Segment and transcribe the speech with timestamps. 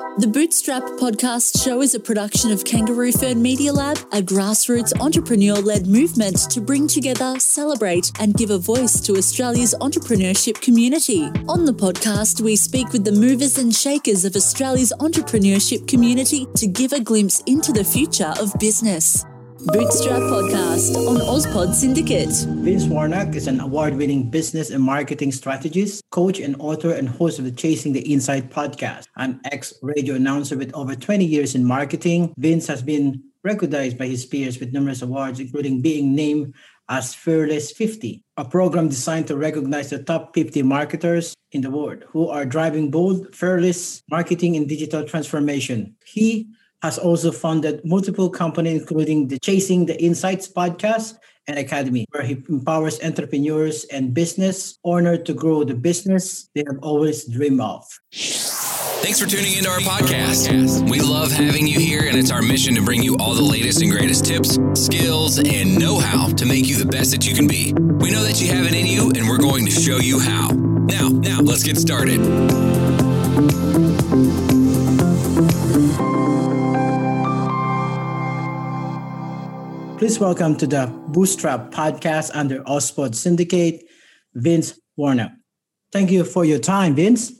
[0.00, 5.56] The Bootstrap Podcast Show is a production of Kangaroo Fern Media Lab, a grassroots entrepreneur
[5.56, 11.24] led movement to bring together, celebrate, and give a voice to Australia's entrepreneurship community.
[11.48, 16.66] On the podcast, we speak with the movers and shakers of Australia's entrepreneurship community to
[16.66, 19.26] give a glimpse into the future of business.
[19.66, 22.30] Bootstrap Podcast on Ozpod Syndicate.
[22.64, 27.44] Vince Warnock is an award-winning business and marketing strategist, coach, and author and host of
[27.44, 29.04] the Chasing the Insight podcast.
[29.16, 34.24] An ex-radio announcer with over 20 years in marketing, Vince has been recognized by his
[34.24, 36.54] peers with numerous awards, including being named
[36.88, 42.04] as Fearless 50, a program designed to recognize the top 50 marketers in the world
[42.08, 45.96] who are driving bold, fearless marketing and digital transformation.
[46.06, 46.48] He
[46.82, 52.42] has also funded multiple companies, including the Chasing the Insights podcast and Academy, where he
[52.48, 57.84] empowers entrepreneurs and business owners to grow the business they have always dreamed of.
[59.02, 60.88] Thanks for tuning into our podcast.
[60.90, 63.82] We love having you here, and it's our mission to bring you all the latest
[63.82, 67.46] and greatest tips, skills, and know how to make you the best that you can
[67.46, 67.72] be.
[67.72, 70.50] We know that you have it in you, and we're going to show you how.
[70.50, 72.20] Now, now, let's get started.
[80.00, 83.84] Please welcome to the Bootstrap podcast under Ozpod Syndicate,
[84.32, 85.32] Vince Warnock.
[85.92, 87.30] Thank you for your time, Vince.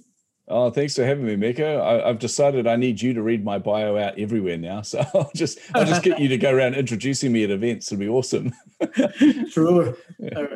[0.47, 1.81] Oh, thanks for having me, Mika.
[1.83, 4.83] I, have decided I need you to read my bio out everywhere now.
[4.85, 7.91] So I'll just I'll just get you to go around introducing me at events.
[7.91, 8.53] It'll be awesome.
[9.53, 9.97] True.
[10.19, 10.49] Yeah.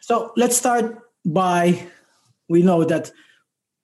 [0.00, 0.96] So let's start
[1.26, 1.86] by
[2.48, 3.12] we know that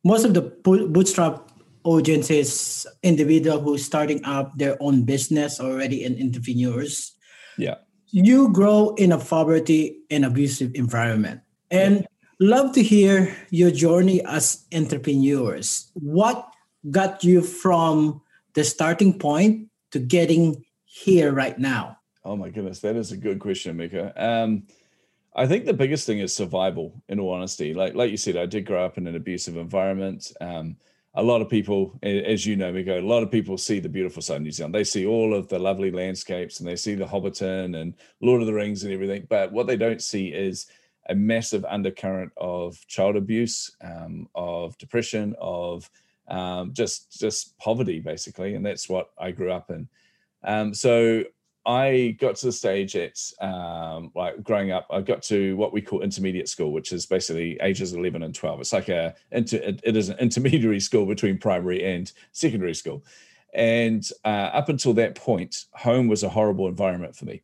[0.03, 1.53] most of the bootstrap
[1.85, 7.16] audience is individual who's starting up their own business already in entrepreneurs
[7.59, 7.77] yeah.
[8.11, 11.41] You grow in a poverty and abusive environment.
[11.71, 12.07] And yeah.
[12.39, 15.91] love to hear your journey as entrepreneurs.
[15.95, 16.49] What
[16.91, 18.23] got you from
[18.55, 21.99] the starting point to getting here right now?
[22.25, 24.13] Oh my goodness, that is a good question, Mika.
[24.17, 24.65] Um,
[25.35, 27.03] I think the biggest thing is survival.
[27.09, 30.33] In all honesty, like like you said, I did grow up in an abusive environment.
[30.41, 30.77] Um,
[31.17, 34.21] a lot of people, as you know, Miko, a lot of people see the beautiful
[34.21, 34.75] side of New Zealand.
[34.75, 38.47] They see all of the lovely landscapes and they see the Hobbiton and Lord of
[38.47, 39.27] the Rings and everything.
[39.31, 40.67] But what they don't see is
[41.09, 45.89] a massive undercurrent of child abuse, um, of depression, of
[46.29, 48.55] um, just just poverty, basically.
[48.55, 49.89] And that's what I grew up in.
[50.45, 51.25] Um, so
[51.67, 54.87] I got to the stage at um, like growing up.
[54.89, 58.61] I got to what we call intermediate school, which is basically ages eleven and twelve.
[58.61, 63.05] It's like a it is an intermediary school between primary and secondary school.
[63.53, 67.43] And uh, up until that point, home was a horrible environment for me.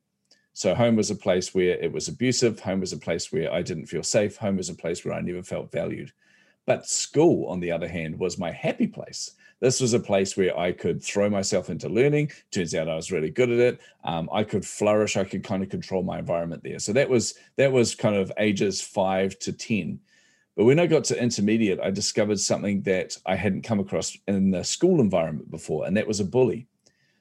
[0.53, 2.61] So home was a place where it was abusive.
[2.61, 4.37] Home was a place where I didn't feel safe.
[4.37, 6.13] Home was a place where I never felt valued.
[6.67, 10.59] But school, on the other hand, was my happy place this was a place where
[10.59, 12.33] I could throw myself into learning.
[12.51, 13.81] Turns out I was really good at it.
[14.03, 15.17] Um, I could flourish.
[15.17, 16.81] I could kind of control my environment there.
[16.81, 20.01] So that was that was kind of ages five to ten.
[20.57, 24.51] But when I got to intermediate, I discovered something that I hadn't come across in
[24.51, 26.67] the school environment before, and that was a bully.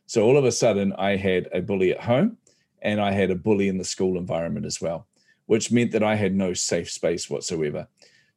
[0.08, 2.38] So all of a sudden, I had a bully at home,
[2.82, 5.06] and I had a bully in the school environment as well,
[5.46, 7.88] which meant that I had no safe space whatsoever.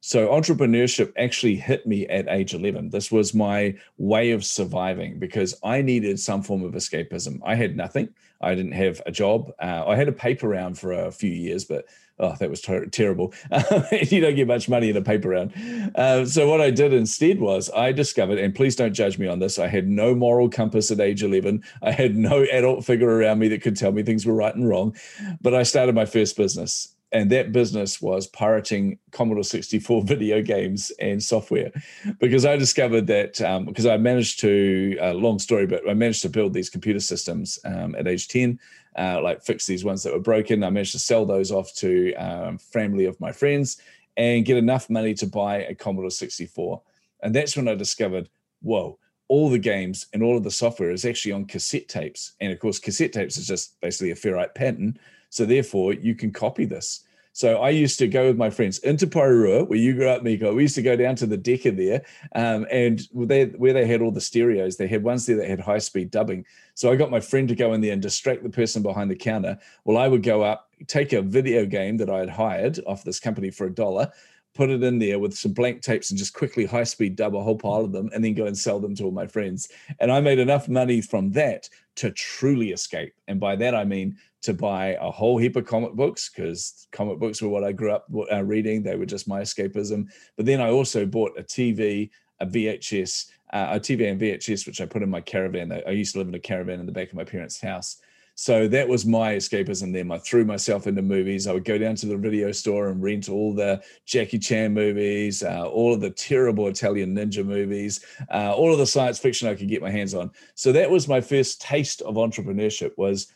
[0.07, 2.91] So entrepreneurship actually hit me at age 11.
[2.91, 7.39] This was my way of surviving because I needed some form of escapism.
[7.43, 8.09] I had nothing.
[8.39, 9.51] I didn't have a job.
[9.59, 11.85] Uh, I had a paper round for a few years, but
[12.19, 13.33] oh, that was ter- terrible.
[13.91, 15.53] you don't get much money in a paper round.
[15.95, 19.39] Uh, so what I did instead was I discovered, and please don't judge me on
[19.39, 19.57] this.
[19.57, 21.63] I had no moral compass at age 11.
[21.81, 24.69] I had no adult figure around me that could tell me things were right and
[24.69, 24.95] wrong.
[25.41, 30.91] But I started my first business and that business was pirating Commodore 64 video games
[30.99, 31.71] and software
[32.19, 36.23] because I discovered that um, because I managed to, uh, long story, but I managed
[36.23, 38.59] to build these computer systems um, at age 10,
[38.97, 40.61] uh, like fix these ones that were broken.
[40.61, 43.77] I managed to sell those off to um, family of my friends
[44.17, 46.81] and get enough money to buy a Commodore 64.
[47.23, 48.27] And that's when I discovered,
[48.61, 52.33] whoa, all the games and all of the software is actually on cassette tapes.
[52.41, 54.99] And of course, cassette tapes is just basically a ferrite pattern
[55.35, 57.01] so therefore, you can copy this.
[57.33, 60.55] So I used to go with my friends into Porirua, where you grew up, Miko.
[60.55, 62.01] We used to go down to the DEKA there,
[62.33, 65.59] um, and they, where they had all the stereos, they had ones there that had
[65.59, 66.45] high speed dubbing.
[66.73, 69.15] So I got my friend to go in there and distract the person behind the
[69.17, 69.59] counter.
[69.83, 73.19] Well, I would go up, take a video game that I had hired off this
[73.19, 74.09] company for a dollar,
[74.53, 77.43] put it in there with some blank tapes and just quickly high speed dub a
[77.43, 79.67] whole pile of them and then go and sell them to all my friends.
[79.99, 83.13] And I made enough money from that to truly escape.
[83.27, 87.19] And by that, I mean to buy a whole heap of comic books because comic
[87.19, 88.83] books were what I grew up uh, reading.
[88.83, 90.07] They were just my escapism.
[90.37, 94.81] But then I also bought a TV, a VHS, uh, a TV and VHS, which
[94.81, 95.71] I put in my caravan.
[95.85, 97.97] I used to live in a caravan in the back of my parents' house.
[98.37, 100.11] So that was my escapism then.
[100.11, 101.47] I threw myself into movies.
[101.47, 105.41] I would go down to the video store and rent all the Jackie Chan movies,
[105.41, 109.55] uh, all of the terrible Italian ninja movies, uh, all of the science fiction I
[109.55, 110.31] could get my hands on.
[110.53, 113.31] So that was my first taste of entrepreneurship was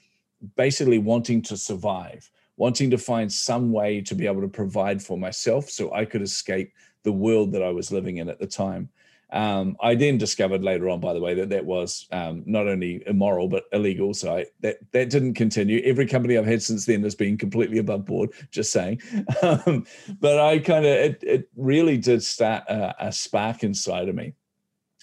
[0.55, 5.17] basically wanting to survive, wanting to find some way to be able to provide for
[5.17, 8.89] myself so I could escape the world that I was living in at the time.
[9.31, 13.03] Um, I then discovered later on, by the way, that that was um, not only
[13.05, 14.13] immoral but illegal.
[14.13, 15.81] So I, that that didn't continue.
[15.85, 18.31] Every company I've had since then has been completely above board.
[18.49, 19.01] Just saying,
[19.43, 19.85] um,
[20.19, 24.33] but I kind of it, it really did start a, a spark inside of me,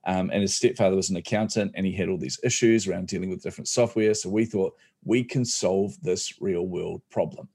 [0.05, 3.29] um, and his stepfather was an accountant, and he had all these issues around dealing
[3.29, 4.13] with different software.
[4.13, 7.47] So we thought we can solve this real world problem.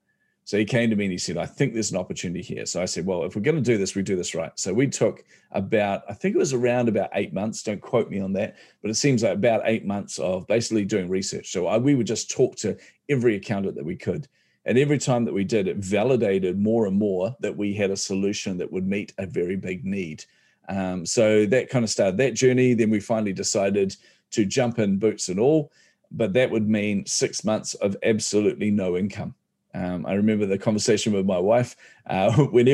[0.48, 2.64] So he came to me and he said, I think there's an opportunity here.
[2.64, 4.50] So I said, well, if we're going to do this, we do this right.
[4.54, 7.62] So we took about, I think it was around about eight months.
[7.62, 11.10] Don't quote me on that, but it seems like about eight months of basically doing
[11.10, 11.52] research.
[11.52, 12.78] So I, we would just talk to
[13.10, 14.26] every accountant that we could.
[14.64, 17.96] And every time that we did, it validated more and more that we had a
[17.96, 20.24] solution that would meet a very big need.
[20.70, 22.72] Um, so that kind of started that journey.
[22.72, 23.94] Then we finally decided
[24.30, 25.70] to jump in boots and all,
[26.10, 29.34] but that would mean six months of absolutely no income.
[29.78, 31.76] Um, I remember the conversation with my wife.
[32.06, 32.64] Uh, we,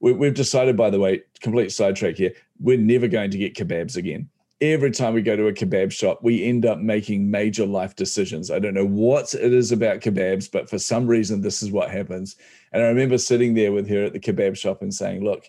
[0.00, 4.28] we've decided, by the way, complete sidetrack here, we're never going to get kebabs again.
[4.60, 8.50] Every time we go to a kebab shop, we end up making major life decisions.
[8.50, 11.90] I don't know what it is about kebabs, but for some reason, this is what
[11.90, 12.36] happens.
[12.72, 15.48] And I remember sitting there with her at the kebab shop and saying, Look,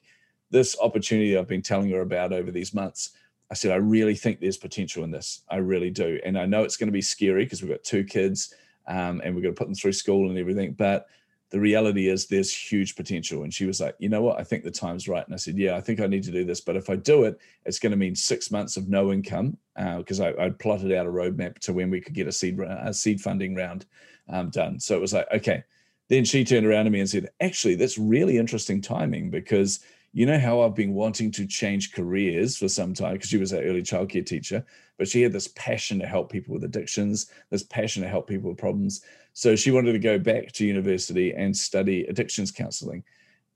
[0.50, 3.12] this opportunity I've been telling her about over these months,
[3.50, 5.42] I said, I really think there's potential in this.
[5.50, 6.20] I really do.
[6.24, 8.54] And I know it's going to be scary because we've got two kids
[8.92, 10.74] um, and we're going to put them through school and everything.
[10.74, 11.08] But
[11.50, 13.44] the reality is there's huge potential.
[13.44, 14.40] And she was like, you know what?
[14.40, 15.26] I think the time's right.
[15.26, 16.62] And I said, yeah, I think I need to do this.
[16.62, 19.58] But if I do it, it's going to mean six months of no income
[19.98, 22.60] because uh, I, I plotted out a roadmap to when we could get a seed,
[22.60, 23.86] a seed funding round
[24.28, 24.80] um, done.
[24.80, 25.64] So it was like, okay.
[26.10, 29.80] Then she turned around to me and said, actually, that's really interesting timing because–
[30.14, 33.54] you know how I've been wanting to change careers for some time because she was
[33.54, 34.66] an early childcare teacher,
[35.02, 38.52] but she had this passion to help people with addictions, this passion to help people
[38.52, 39.02] with problems.
[39.34, 43.04] So she wanted to go back to university and study addictions counseling.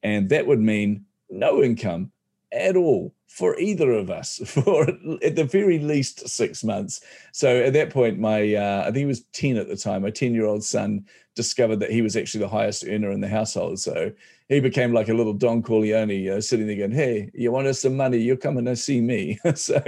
[0.02, 2.12] And that would mean no income
[2.52, 4.90] at all for either of us for
[5.22, 7.02] at the very least six months.
[7.32, 10.10] So at that point, my uh, I think he was 10 at the time, my
[10.10, 13.80] 10 year old son discovered that he was actually the highest earner in the household.
[13.80, 14.12] So
[14.50, 17.82] he became like a little Don Corleone, uh, sitting there going, "Hey, you want us
[17.82, 18.18] some money?
[18.18, 19.82] You're coming to see me." so,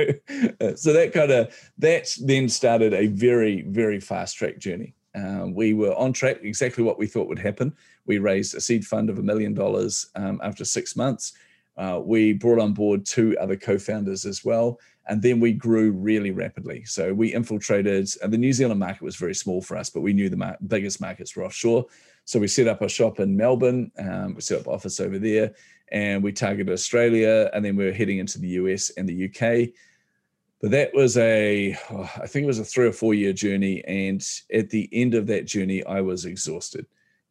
[0.61, 4.93] uh, so that kind of that then started a very very fast track journey.
[5.15, 7.75] Um, we were on track, exactly what we thought would happen.
[8.05, 11.33] We raised a seed fund of a million dollars um, after six months.
[11.75, 16.31] Uh, we brought on board two other co-founders as well, and then we grew really
[16.31, 16.83] rapidly.
[16.85, 20.13] So we infiltrated, and the New Zealand market was very small for us, but we
[20.13, 21.85] knew the biggest markets were offshore.
[22.25, 25.53] So we set up a shop in Melbourne, um, we set up office over there,
[25.91, 29.69] and we targeted Australia, and then we were heading into the US and the UK.
[30.61, 33.83] But that was a, oh, I think it was a three or four year journey,
[33.85, 34.21] and
[34.53, 36.85] at the end of that journey, I was exhausted.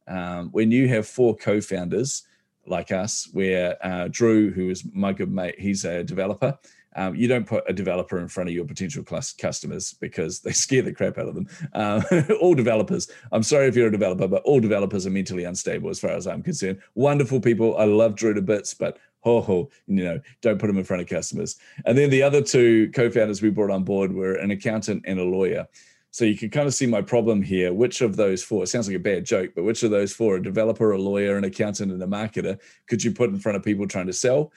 [0.08, 2.22] Um, when you have four co-founders
[2.66, 6.58] like us, where uh, Drew, who is my good mate, he's a developer.
[6.96, 10.82] Um, you don't put a developer in front of your potential customers because they scare
[10.82, 11.48] the crap out of them.
[11.74, 12.02] Um,
[12.40, 16.00] all developers, I'm sorry if you're a developer, but all developers are mentally unstable as
[16.00, 16.80] far as I'm concerned.
[16.94, 17.76] Wonderful people.
[17.76, 21.02] I love Drew to bits, but ho ho, you know, don't put them in front
[21.02, 21.56] of customers.
[21.84, 25.24] And then the other two co-founders we brought on board were an accountant and a
[25.24, 25.66] lawyer.
[26.12, 27.74] So you can kind of see my problem here.
[27.74, 30.36] Which of those four, it sounds like a bad joke, but which of those four,
[30.36, 33.62] a developer, a lawyer, an accountant, and a marketer, could you put in front of
[33.62, 34.50] people trying to sell?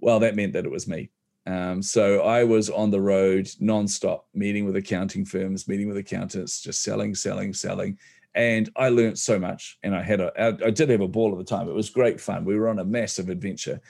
[0.00, 1.10] Well, that meant that it was me.
[1.46, 6.60] Um, so I was on the road nonstop, meeting with accounting firms, meeting with accountants,
[6.60, 7.98] just selling, selling, selling.
[8.34, 9.78] And I learned so much.
[9.82, 10.32] And I had a,
[10.64, 11.68] I did have a ball at the time.
[11.68, 12.44] It was great fun.
[12.44, 13.80] We were on a massive adventure.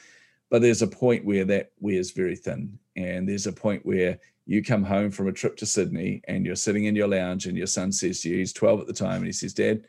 [0.51, 2.79] But there's a point where that wears very thin.
[2.97, 6.57] And there's a point where you come home from a trip to Sydney and you're
[6.57, 9.19] sitting in your lounge and your son says to you, he's 12 at the time,
[9.19, 9.87] and he says, Dad,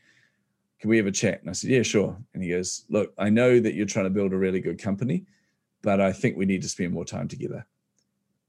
[0.80, 1.42] can we have a chat?
[1.42, 2.16] And I said, Yeah, sure.
[2.34, 5.26] And he goes, Look, I know that you're trying to build a really good company,
[5.84, 7.68] but I think we need to spend more time together.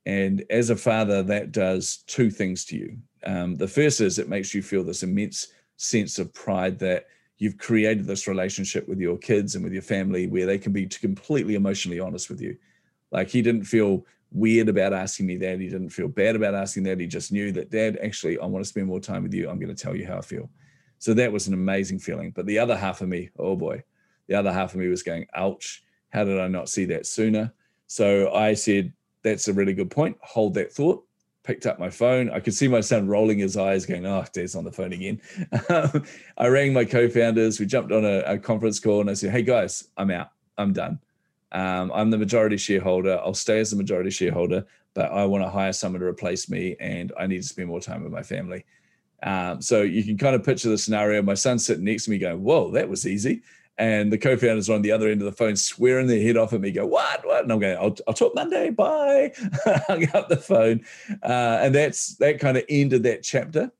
[0.06, 2.96] And as a father, that does two things to you.
[3.26, 7.06] Um, the first is it makes you feel this immense sense of pride that
[7.38, 10.86] you've created this relationship with your kids and with your family where they can be
[10.86, 12.56] completely emotionally honest with you.
[13.10, 15.60] Like he didn't feel weird about asking me that.
[15.60, 17.00] He didn't feel bad about asking that.
[17.00, 19.48] He just knew that, Dad, actually, I want to spend more time with you.
[19.48, 20.50] I'm going to tell you how I feel.
[20.98, 22.30] So that was an amazing feeling.
[22.30, 23.82] But the other half of me, oh boy,
[24.28, 25.83] the other half of me was going, ouch,
[26.14, 27.52] how did I not see that sooner?
[27.88, 28.92] So I said,
[29.24, 30.16] that's a really good point.
[30.22, 31.04] Hold that thought.
[31.42, 32.30] Picked up my phone.
[32.30, 35.20] I could see my son rolling his eyes, going, Oh, Dad's on the phone again.
[36.38, 37.60] I rang my co founders.
[37.60, 40.30] We jumped on a, a conference call and I said, Hey, guys, I'm out.
[40.56, 41.00] I'm done.
[41.52, 43.18] Um, I'm the majority shareholder.
[43.18, 46.74] I'll stay as the majority shareholder, but I want to hire someone to replace me,
[46.80, 48.64] and I need to spend more time with my family.
[49.22, 51.22] Um, so you can kind of picture the scenario.
[51.22, 53.42] My son's sitting next to me, going, "Whoa, that was easy."
[53.76, 56.52] And the co-founders are on the other end of the phone, swearing their head off
[56.52, 56.70] at me.
[56.70, 57.26] Go, what?
[57.26, 57.42] What?
[57.42, 58.70] And I'm going, I'll, I'll talk Monday.
[58.70, 59.32] Bye.
[59.88, 60.84] Hung up the phone,
[61.22, 63.72] uh, and that's that kind of ended that chapter.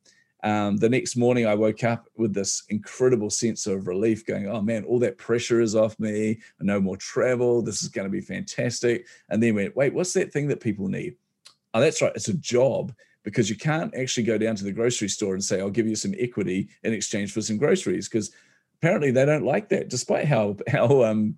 [0.44, 4.60] Um, the next morning, I woke up with this incredible sense of relief, going, "Oh
[4.60, 6.40] man, all that pressure is off me.
[6.60, 7.62] No more travel.
[7.62, 10.86] This is going to be fantastic." And then went, "Wait, what's that thing that people
[10.88, 11.16] need?"
[11.72, 12.12] Oh, that's right.
[12.14, 15.60] It's a job because you can't actually go down to the grocery store and say,
[15.60, 18.30] "I'll give you some equity in exchange for some groceries," because
[18.84, 21.36] apparently they don't like that, despite how how um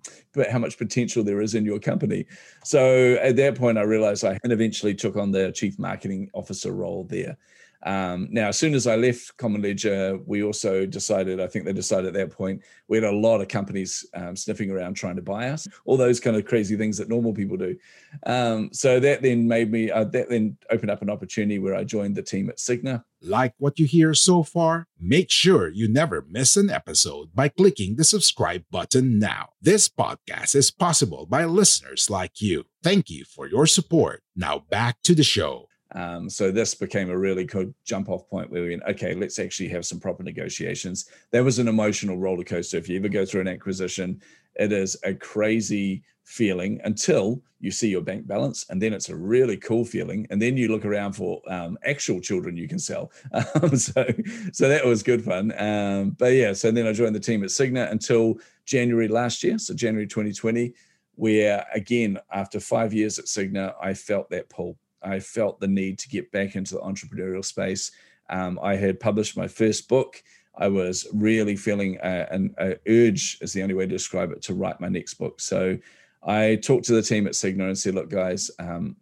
[0.51, 2.25] how much potential there is in your company.
[2.65, 6.73] So at that point, I realized I and eventually took on the chief marketing officer
[6.73, 7.37] role there.
[7.83, 11.73] Um, now, as soon as I left Common Ledger, we also decided, I think they
[11.73, 15.21] decided at that point, we had a lot of companies um, sniffing around trying to
[15.21, 17.77] buy us, all those kind of crazy things that normal people do.
[18.25, 21.83] Um, so that then made me, uh, that then opened up an opportunity where I
[21.83, 23.03] joined the team at Cigna.
[23.21, 24.87] Like what you hear so far?
[24.99, 29.49] Make sure you never miss an episode by clicking the subscribe button now.
[29.61, 32.65] This podcast is possible by listeners like you.
[32.83, 34.23] Thank you for your support.
[34.35, 35.66] Now back to the show.
[35.93, 39.39] Um, so this became a really good jump off point where we went, okay, let's
[39.39, 41.09] actually have some proper negotiations.
[41.31, 42.77] That was an emotional roller coaster.
[42.77, 44.21] If you ever go through an acquisition,
[44.55, 49.15] it is a crazy feeling until you see your bank balance, and then it's a
[49.15, 50.27] really cool feeling.
[50.29, 53.11] And then you look around for um, actual children you can sell.
[53.61, 54.05] Um, so,
[54.51, 55.53] so that was good fun.
[55.57, 59.57] Um, but yeah, so then I joined the team at Cigna until January last year,
[59.57, 60.73] so January 2020,
[61.15, 65.99] where again after five years at Cigna, I felt that pull I felt the need
[65.99, 67.91] to get back into the entrepreneurial space.
[68.29, 70.21] Um, I had published my first book.
[70.55, 74.41] I was really feeling a, an a urge, is the only way to describe it,
[74.43, 75.39] to write my next book.
[75.39, 75.77] So
[76.23, 78.95] I talked to the team at Cigna and said, look, guys, um,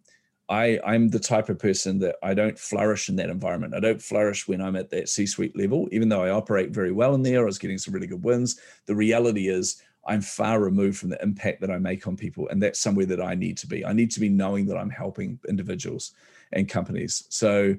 [0.48, 3.74] I, I'm the type of person that I don't flourish in that environment.
[3.74, 6.92] I don't flourish when I'm at that C suite level, even though I operate very
[6.92, 7.42] well in there.
[7.42, 8.60] I was getting some really good wins.
[8.86, 12.48] The reality is, I'm far removed from the impact that I make on people.
[12.50, 13.86] And that's somewhere that I need to be.
[13.86, 16.12] I need to be knowing that I'm helping individuals
[16.54, 17.26] and companies.
[17.30, 17.76] So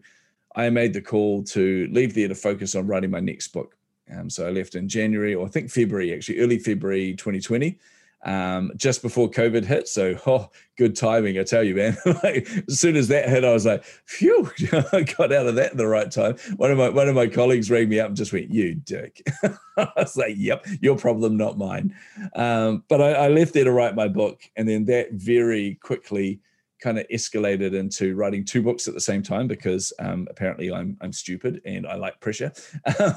[0.54, 3.76] I made the call to leave there to focus on writing my next book.
[4.11, 7.78] Um, so I left in January, or I think February, actually, early February 2020
[8.26, 9.88] um, just before COVID hit.
[9.88, 11.97] So, oh, good timing, I tell you, man.
[12.23, 14.50] like, as soon as that hit, I was like, phew,
[14.92, 16.37] I got out of that in the right time.
[16.56, 19.25] One of my one of my colleagues rang me up and just went, "You dick."
[19.76, 21.95] I was like, "Yep, your problem, not mine."
[22.35, 26.40] Um, but I, I left there to write my book, and then that very quickly
[26.83, 30.97] kind of escalated into writing two books at the same time because um, apparently I'm
[31.00, 32.52] I'm stupid and I like pressure.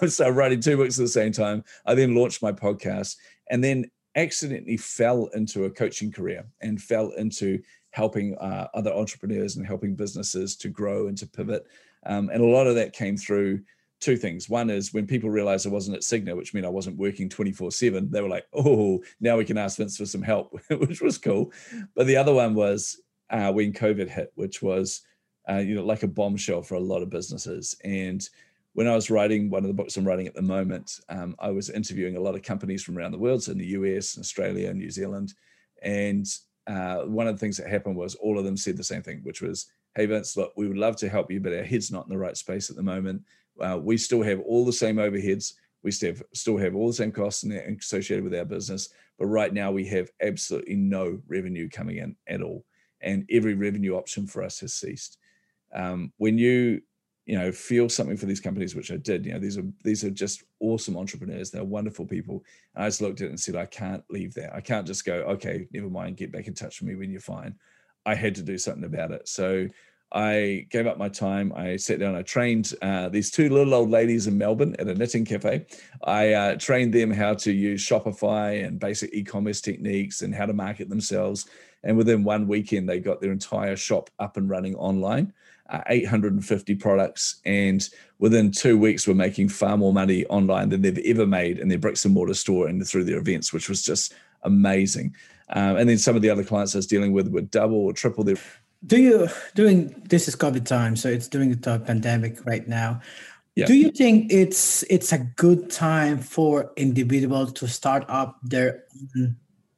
[0.07, 1.63] so writing two books at the same time.
[1.85, 3.15] I then launched my podcast,
[3.49, 3.89] and then
[4.19, 7.59] accidentally fell into a coaching career and fell into
[7.91, 11.65] helping uh, other entrepreneurs and helping businesses to grow and to pivot.
[12.05, 13.61] Um, and a lot of that came through
[13.99, 14.49] two things.
[14.49, 17.71] One is when people realized I wasn't at Cigna, which meant I wasn't working 24
[17.71, 21.17] 7, they were like, oh, now we can ask Vince for some help, which was
[21.17, 21.51] cool.
[21.95, 25.01] But the other one was uh, when COVID hit, which was,
[25.49, 27.75] uh, you know, like a bombshell for a lot of businesses.
[27.83, 28.27] And
[28.73, 31.51] when I was writing one of the books I'm writing at the moment, um, I
[31.51, 34.73] was interviewing a lot of companies from around the world, so in the US, Australia,
[34.73, 35.33] New Zealand.
[35.81, 36.25] And
[36.67, 39.21] uh, one of the things that happened was all of them said the same thing,
[39.23, 42.05] which was, Hey, Vince, look, we would love to help you, but our head's not
[42.05, 43.23] in the right space at the moment.
[43.59, 45.53] Uh, we still have all the same overheads.
[45.83, 48.89] We still have, still have all the same costs associated with our business.
[49.17, 52.65] But right now, we have absolutely no revenue coming in at all.
[53.01, 55.17] And every revenue option for us has ceased.
[55.73, 56.81] Um, when you
[57.29, 60.03] you know feel something for these companies which i did you know these are these
[60.03, 61.51] are just awesome entrepreneurs.
[61.51, 62.43] They're wonderful people.
[62.73, 64.51] And i just looked at it and said i can't leave there.
[64.53, 66.17] I can't just go okay never mind.
[66.17, 67.53] Get back in touch with me when you're fine
[68.05, 69.27] i had to do something about it.
[69.27, 69.67] So
[70.11, 71.53] i gave up my time.
[71.55, 72.15] I sat down.
[72.15, 75.67] I trained uh, these two little old ladies in melbourne at a knitting cafe.
[76.03, 80.53] I uh, trained them how to use shopify and basic e-commerce techniques and how to
[80.53, 81.47] market themselves.
[81.83, 85.31] And within one weekend they got their entire shop up and running online
[85.69, 91.05] uh, 850 products, and within two weeks, we're making far more money online than they've
[91.05, 94.13] ever made in their bricks and mortar store and through their events, which was just
[94.43, 95.15] amazing.
[95.49, 97.93] Um, and then some of the other clients I was dealing with were double or
[97.93, 98.37] triple their.
[98.85, 103.01] Do you doing this is COVID time, so it's during the pandemic right now.
[103.55, 103.65] Yeah.
[103.65, 108.85] Do you think it's it's a good time for individuals to start up their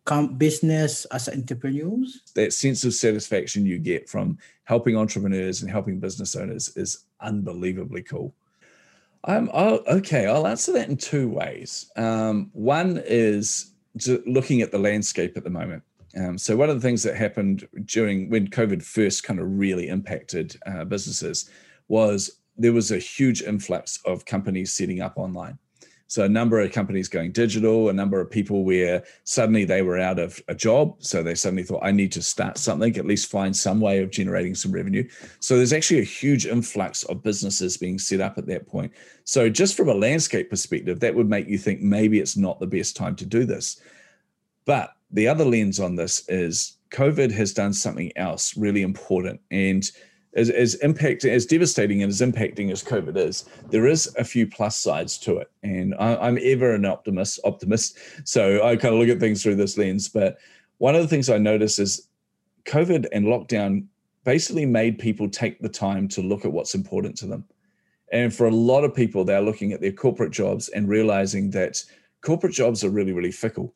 [0.10, 2.22] own business as entrepreneurs?
[2.36, 4.38] That sense of satisfaction you get from
[4.72, 8.34] helping entrepreneurs and helping business owners is unbelievably cool.
[9.26, 11.92] Um, I'll, okay, I'll answer that in two ways.
[11.98, 13.74] Um, one is
[14.26, 15.84] looking at the landscape at the moment.
[16.18, 19.90] Um, so one of the things that happened during when COVID first kind of really
[19.90, 21.50] impacted uh, businesses
[21.90, 25.58] was there was a huge influx of companies setting up online.
[26.12, 29.98] So a number of companies going digital, a number of people where suddenly they were
[29.98, 30.96] out of a job.
[31.00, 34.12] So they suddenly thought, I need to start something, at least find some way of
[34.12, 35.08] generating some revenue.
[35.40, 38.92] So there's actually a huge influx of businesses being set up at that point.
[39.24, 42.68] So just from a landscape perspective, that would make you think maybe it's not the
[42.68, 43.80] best time to do this.
[44.66, 49.40] But the other lens on this is COVID has done something else really important.
[49.50, 49.90] And
[50.34, 54.48] as, as impact as devastating and as impacting as COVID is, there is a few
[54.48, 55.52] plus sides to it.
[55.64, 57.98] And I, am ever an optimist, optimist.
[58.24, 60.08] So I kind of look at things through this lens.
[60.08, 60.38] But
[60.78, 62.08] one of the things I notice is
[62.66, 63.86] COVID and lockdown
[64.24, 67.44] basically made people take the time to look at what's important to them.
[68.12, 71.84] And for a lot of people, they're looking at their corporate jobs and realizing that
[72.22, 73.74] corporate jobs are really, really fickle.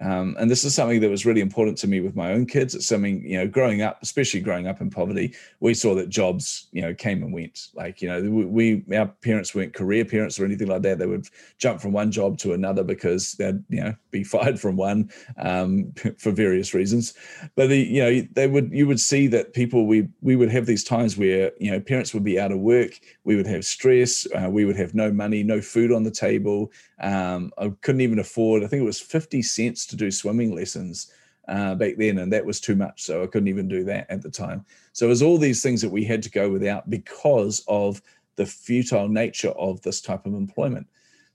[0.00, 2.74] Um, and this is something that was really important to me with my own kids.
[2.74, 6.68] It's something, you know, growing up, especially growing up in poverty, we saw that jobs,
[6.72, 7.68] you know, came and went.
[7.74, 10.98] Like, you know, we, our parents weren't career parents or anything like that.
[10.98, 11.26] They would
[11.58, 15.92] jump from one job to another because they'd, you know, be fired from one um,
[16.18, 17.12] for various reasons.
[17.54, 20.64] But the, you know, they would, you would see that people, we, we would have
[20.64, 22.98] these times where, you know, parents would be out of work.
[23.24, 24.26] We would have stress.
[24.34, 26.72] Uh, we would have no money, no food on the table.
[27.00, 31.12] Um, I couldn't even afford, I think it was 50 cents to do swimming lessons
[31.48, 33.02] uh, back then, and that was too much.
[33.02, 34.64] So I couldn't even do that at the time.
[34.92, 38.02] So it was all these things that we had to go without because of
[38.36, 40.86] the futile nature of this type of employment.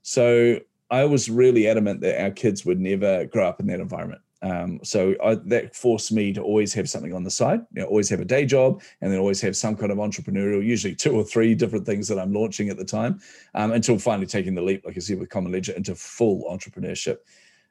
[0.02, 4.22] So I was really adamant that our kids would never grow up in that environment.
[4.42, 7.88] Um, so I, that forced me to always have something on the side, you know,
[7.88, 11.12] always have a day job, and then always have some kind of entrepreneurial, usually two
[11.12, 13.20] or three different things that I'm launching at the time,
[13.54, 17.18] um, until finally taking the leap, like I said, with Common Ledger into full entrepreneurship.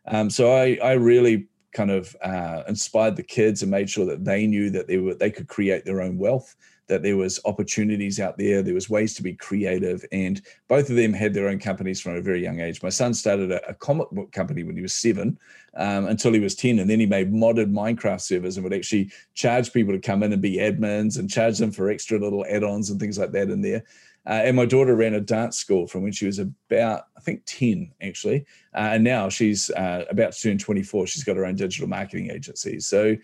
[0.07, 4.23] Um, so I, I really kind of uh, inspired the kids and made sure that
[4.23, 6.55] they knew that they were they could create their own wealth
[6.87, 10.95] that there was opportunities out there there was ways to be creative and both of
[10.95, 13.73] them had their own companies from a very young age my son started a, a
[13.73, 15.37] comic book company when he was seven
[15.75, 19.11] um, until he was 10 and then he made modded minecraft servers and would actually
[19.33, 22.89] charge people to come in and be admins and charge them for extra little add-ons
[22.89, 23.83] and things like that in there
[24.27, 27.43] Uh, and my daughter ran a dance school from when she was about, I think,
[27.45, 28.45] 10, actually.
[28.73, 31.05] Uh, and now she's uh, about to turn 24.
[31.05, 32.79] She's got her own digital marketing agency.
[32.79, 33.15] So,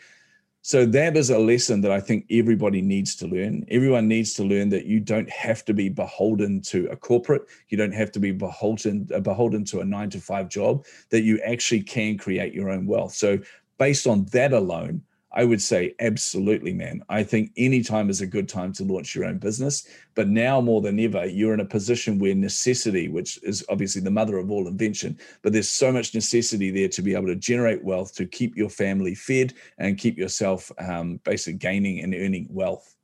[0.64, 3.66] so that is a lesson that I think everybody needs to learn.
[3.70, 7.44] Everyone needs to learn that you don't have to be beholden to a corporate.
[7.70, 10.86] You don't have to be beholden uh, beholden to a nine to five job.
[11.10, 13.14] That you actually can create your own wealth.
[13.14, 13.40] So
[13.80, 15.02] based on that alone,
[15.34, 17.04] I would say absolutely, man.
[17.08, 19.88] I think any time is a good time to launch your own business.
[20.14, 24.12] But now more than ever, you're in a position where necessity, which is obviously the
[24.12, 27.84] mother of all invention, but there's so much necessity there to be able to generate
[27.84, 32.96] wealth, to keep your family fed, and keep yourself um, basically gaining and earning wealth.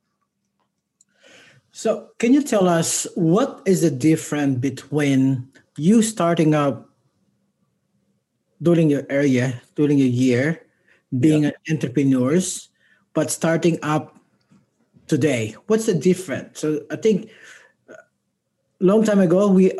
[1.72, 6.88] So, can you tell us what is the difference between you starting up
[8.60, 10.67] during your area, during your year,
[11.16, 11.50] being yeah.
[11.70, 12.68] entrepreneurs,
[13.14, 14.18] but starting up
[15.06, 15.56] today?
[15.66, 16.60] What's the difference?
[16.60, 17.30] So I think
[17.88, 17.96] a uh,
[18.80, 19.72] long time ago, we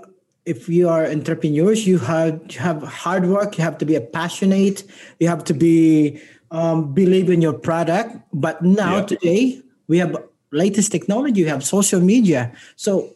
[0.47, 3.59] if you are entrepreneurs, you have you have hard work.
[3.59, 4.85] You have to be a passionate.
[5.21, 8.17] You have to be um, believe in your product.
[8.33, 9.05] But now yeah.
[9.05, 10.17] today, we have
[10.51, 11.41] latest technology.
[11.41, 12.53] You have social media.
[12.77, 13.15] So,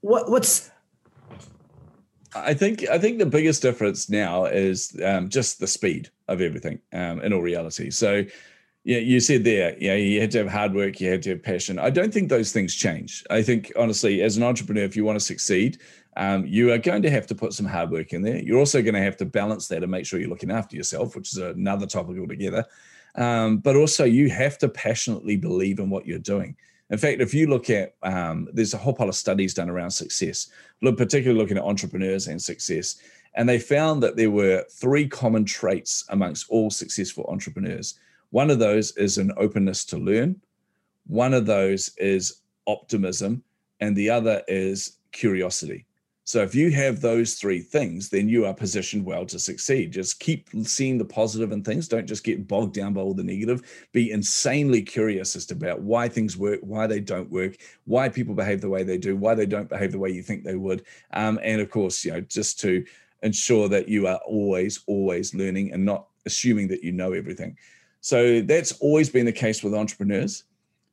[0.00, 0.70] what what's
[2.34, 6.78] I think I think the biggest difference now is um, just the speed of everything.
[6.92, 8.24] Um, in all reality, so
[8.84, 11.42] yeah, you said there, yeah, you had to have hard work, you had to have
[11.42, 11.78] passion.
[11.78, 13.24] I don't think those things change.
[13.30, 15.78] I think honestly, as an entrepreneur, if you want to succeed,
[16.18, 18.36] um, you are going to have to put some hard work in there.
[18.36, 21.16] You're also going to have to balance that and make sure you're looking after yourself,
[21.16, 22.64] which is another topic altogether.
[23.14, 26.56] Um, but also, you have to passionately believe in what you're doing.
[26.90, 29.90] In fact, if you look at, um, there's a whole pile of studies done around
[29.90, 30.50] success,
[30.82, 32.96] look, particularly looking at entrepreneurs and success.
[33.34, 37.98] And they found that there were three common traits amongst all successful entrepreneurs.
[38.30, 40.40] One of those is an openness to learn,
[41.06, 43.42] one of those is optimism,
[43.80, 45.86] and the other is curiosity.
[46.26, 49.92] So if you have those three things, then you are positioned well to succeed.
[49.92, 51.86] Just keep seeing the positive in things.
[51.86, 53.86] Don't just get bogged down by all the negative.
[53.92, 58.34] Be insanely curious as to about why things work, why they don't work, why people
[58.34, 60.84] behave the way they do, why they don't behave the way you think they would.
[61.12, 62.86] Um, and of course, you know, just to
[63.24, 67.56] ensure that you are always, always learning and not assuming that you know everything.
[68.00, 70.44] So that's always been the case with entrepreneurs.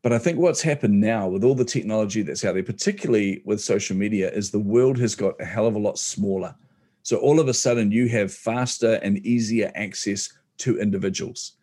[0.01, 3.61] But I think what's happened now with all the technology that's out there, particularly with
[3.61, 6.55] social media, is the world has got a hell of a lot smaller.
[7.03, 11.53] So all of a sudden, you have faster and easier access to individuals.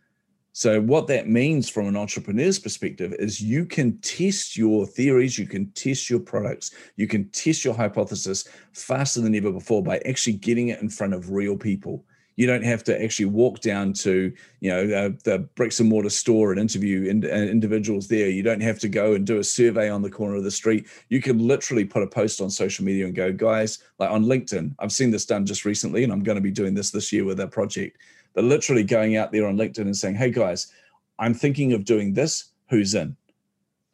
[0.58, 5.46] So, what that means from an entrepreneur's perspective is you can test your theories, you
[5.46, 10.32] can test your products, you can test your hypothesis faster than ever before by actually
[10.32, 12.04] getting it in front of real people.
[12.34, 16.10] You don't have to actually walk down to you know the, the bricks and mortar
[16.10, 18.28] store and interview in, uh, individuals there.
[18.28, 20.88] You don't have to go and do a survey on the corner of the street.
[21.08, 24.74] You can literally put a post on social media and go guys like on linkedin
[24.78, 27.24] i've seen this done just recently and i'm going to be doing this this year
[27.24, 27.98] with a project
[28.34, 30.72] but literally going out there on linkedin and saying hey guys
[31.18, 33.16] i'm thinking of doing this who's in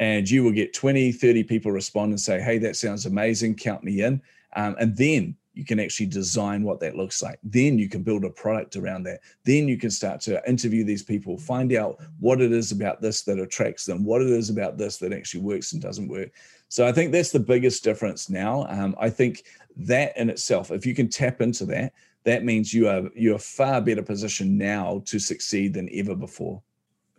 [0.01, 3.85] and you will get 20 30 people respond and say hey that sounds amazing count
[3.85, 4.21] me in
[4.57, 7.39] um, and then you can actually design what that looks like.
[7.45, 9.21] Then you can build a product around that.
[9.45, 13.23] Then you can start to interview these people, find out what it is about this
[13.23, 16.31] that attracts them, what it is about this that actually works and doesn't work.
[16.69, 18.67] So I think that's the biggest difference now.
[18.69, 19.45] Um, I think
[19.77, 21.93] that in itself, if you can tap into that,
[22.25, 26.63] that means you are you're far better positioned now to succeed than ever before.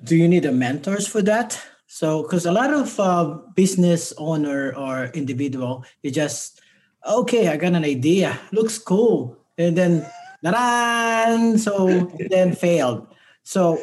[0.03, 1.61] Do you need a mentors for that?
[1.87, 6.61] So, because a lot of uh, business owner or individual, you just
[7.05, 8.39] okay, I got an idea.
[8.51, 9.37] Looks cool.
[9.57, 10.05] And then,
[10.43, 13.07] da so then failed.
[13.43, 13.79] So,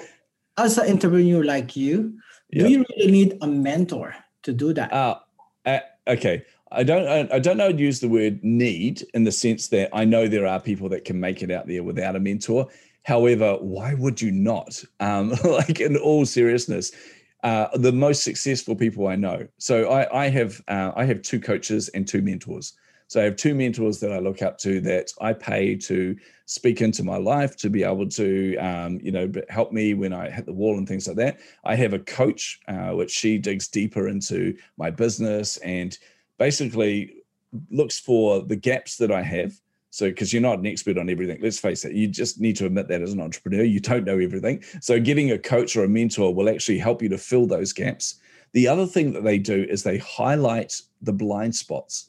[0.58, 2.18] as an entrepreneur like you,
[2.50, 2.66] yep.
[2.66, 4.92] do you really need a mentor to do that?
[4.92, 5.18] Uh,
[5.64, 6.44] uh, okay.
[6.74, 7.32] I don't.
[7.32, 7.68] I don't know.
[7.68, 11.04] I'd use the word need in the sense that I know there are people that
[11.04, 12.66] can make it out there without a mentor.
[13.04, 14.82] However, why would you not?
[15.00, 16.92] Um, like in all seriousness,
[17.42, 19.46] uh, the most successful people I know.
[19.58, 22.74] So I, I have uh, I have two coaches and two mentors.
[23.08, 26.80] So I have two mentors that I look up to that I pay to speak
[26.80, 30.46] into my life to be able to, um, you know, help me when I hit
[30.46, 31.38] the wall and things like that.
[31.62, 35.98] I have a coach, uh, which she digs deeper into my business and
[36.42, 37.22] basically
[37.70, 39.52] looks for the gaps that I have.
[39.90, 42.66] So, because you're not an expert on everything, let's face it, you just need to
[42.66, 44.64] admit that as an entrepreneur, you don't know everything.
[44.80, 48.16] So, getting a coach or a mentor will actually help you to fill those gaps.
[48.54, 52.08] The other thing that they do is they highlight the blind spots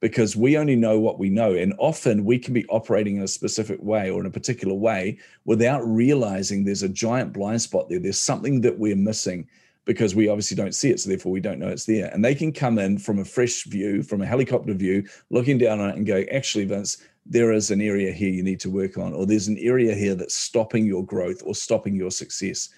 [0.00, 1.54] because we only know what we know.
[1.54, 5.18] And often we can be operating in a specific way or in a particular way
[5.44, 7.98] without realizing there's a giant blind spot there.
[7.98, 9.46] There's something that we're missing.
[9.84, 11.00] Because we obviously don't see it.
[11.00, 12.10] So therefore we don't know it's there.
[12.12, 15.80] And they can come in from a fresh view, from a helicopter view, looking down
[15.80, 18.98] on it and go, actually, Vince, there is an area here you need to work
[18.98, 22.68] on, or there's an area here that's stopping your growth or stopping your success.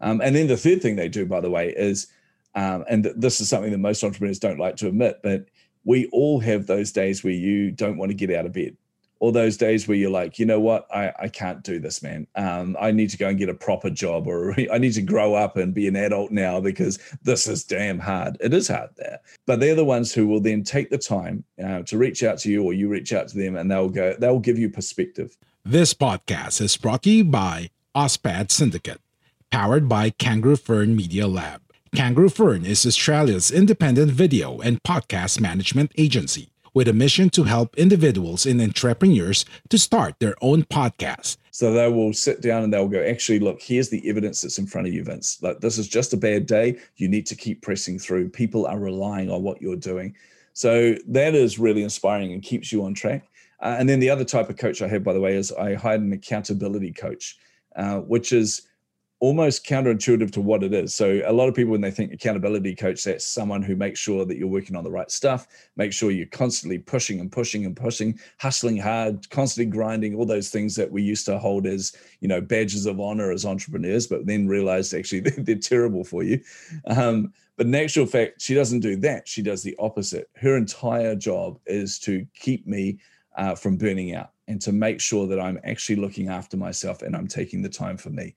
[0.00, 2.08] Um, and then the third thing they do, by the way, is,
[2.54, 5.46] um, and this is something that most entrepreneurs don't like to admit, but
[5.84, 8.76] we all have those days where you don't want to get out of bed
[9.24, 12.26] or those days where you're like, you know what, I, I can't do this, man.
[12.36, 15.34] Um, I need to go and get a proper job, or I need to grow
[15.34, 18.36] up and be an adult now because this is damn hard.
[18.40, 21.80] It is hard there, but they're the ones who will then take the time uh,
[21.84, 24.40] to reach out to you, or you reach out to them, and they'll go, they'll
[24.40, 25.38] give you perspective.
[25.64, 29.00] This podcast is brought to you by Ozpod Syndicate,
[29.50, 31.62] powered by Kangaroo Fern Media Lab.
[31.94, 37.76] Kangaroo Fern is Australia's independent video and podcast management agency with a mission to help
[37.76, 41.38] individuals and entrepreneurs to start their own podcast.
[41.52, 44.66] So they will sit down and they'll go, actually, look, here's the evidence that's in
[44.66, 45.40] front of you, Vince.
[45.40, 46.78] Like, this is just a bad day.
[46.96, 48.30] You need to keep pressing through.
[48.30, 50.16] People are relying on what you're doing.
[50.52, 53.28] So that is really inspiring and keeps you on track.
[53.60, 55.74] Uh, and then the other type of coach I have, by the way, is I
[55.74, 57.38] hired an accountability coach,
[57.76, 58.62] uh, which is
[59.20, 60.94] almost counterintuitive to what it is.
[60.94, 64.24] So a lot of people, when they think accountability coach, that's someone who makes sure
[64.24, 65.46] that you're working on the right stuff,
[65.76, 70.50] make sure you're constantly pushing and pushing and pushing, hustling hard, constantly grinding, all those
[70.50, 74.26] things that we used to hold as, you know, badges of honor as entrepreneurs, but
[74.26, 76.40] then realized actually they're, they're terrible for you.
[76.86, 79.28] Um, but in actual fact, she doesn't do that.
[79.28, 80.28] She does the opposite.
[80.34, 82.98] Her entire job is to keep me
[83.36, 87.16] uh, from burning out and to make sure that I'm actually looking after myself and
[87.16, 88.34] I'm taking the time for me.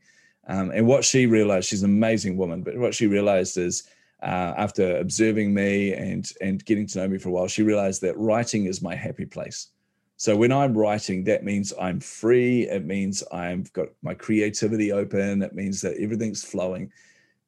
[0.48, 3.84] Um, and what she realized, she's an amazing woman, but what she realized is
[4.24, 8.02] uh, after observing me and and getting to know me for a while, she realized
[8.02, 9.68] that writing is my happy place.
[10.16, 12.64] So when I'm writing, that means I'm free.
[12.68, 15.44] It means I've got my creativity open.
[15.44, 16.92] It means that everything's flowing.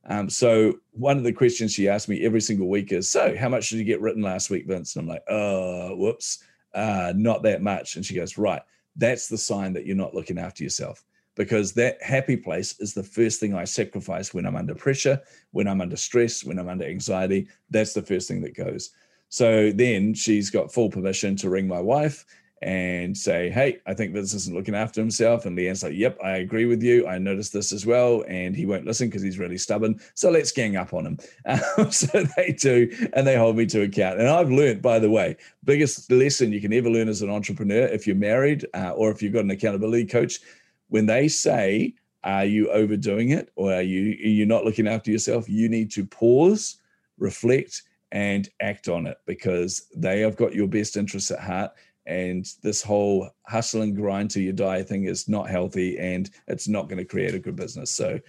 [0.06, 3.50] Um, so one of the questions she asked me every single week is, "So how
[3.50, 7.44] much did you get written last week, Vince?" And I'm like, "Oh, whoops, uh, not
[7.44, 8.62] that much." And she goes, "Right,
[8.96, 11.04] that's the sign that you're not looking after yourself."
[11.40, 15.22] Because that happy place is the first thing I sacrifice when I'm under pressure,
[15.52, 17.48] when I'm under stress, when I'm under anxiety.
[17.70, 18.90] That's the first thing that goes.
[19.30, 22.26] So then she's got full permission to ring my wife
[22.62, 25.46] and say, Hey, I think this isn't looking after himself.
[25.46, 27.08] And Leanne's like, Yep, I agree with you.
[27.08, 28.26] I noticed this as well.
[28.28, 29.98] And he won't listen because he's really stubborn.
[30.16, 31.18] So let's gang up on him.
[31.78, 34.20] Um, so they do, and they hold me to account.
[34.20, 37.86] And I've learned, by the way, biggest lesson you can ever learn as an entrepreneur
[37.88, 40.40] if you're married uh, or if you've got an accountability coach
[40.90, 45.10] when they say, are you overdoing it or are you are you not looking after
[45.10, 45.48] yourself?
[45.48, 46.78] You need to pause,
[47.18, 51.72] reflect, and act on it because they have got your best interests at heart.
[52.06, 56.68] And this whole hustle and grind till you die thing is not healthy and it's
[56.68, 57.92] not going to create a good business.
[57.92, 58.20] So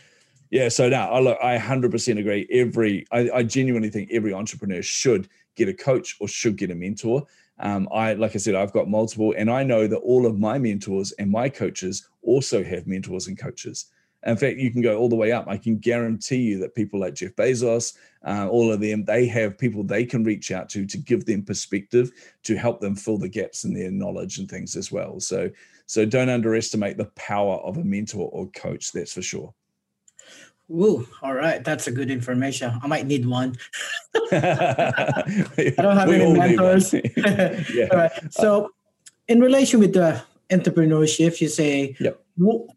[0.50, 2.46] yeah, so now I look, I 100% agree.
[2.50, 6.74] Every, I, I genuinely think every entrepreneur should get a coach or should get a
[6.74, 7.26] mentor.
[7.60, 10.58] Um, I, like I said, I've got multiple, and I know that all of my
[10.58, 13.86] mentors and my coaches also have mentors and coaches.
[14.26, 15.46] In fact, you can go all the way up.
[15.48, 17.96] I can guarantee you that people like Jeff Bezos,
[18.26, 21.42] uh, all of them, they have people they can reach out to to give them
[21.42, 22.10] perspective
[22.42, 25.20] to help them fill the gaps in their knowledge and things as well.
[25.20, 25.50] So,
[25.86, 28.92] so don't underestimate the power of a mentor or coach.
[28.92, 29.54] That's for sure.
[30.70, 31.64] Ooh, all right.
[31.64, 32.72] That's a good information.
[32.82, 33.56] I might need one.
[34.32, 36.94] I don't have we any mentors.
[37.74, 37.88] yeah.
[37.90, 38.12] all right.
[38.30, 38.70] So,
[39.26, 42.22] in relation with the entrepreneurship, you say, yep.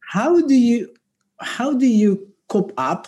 [0.10, 0.94] how do you
[1.40, 3.08] how do you cope up?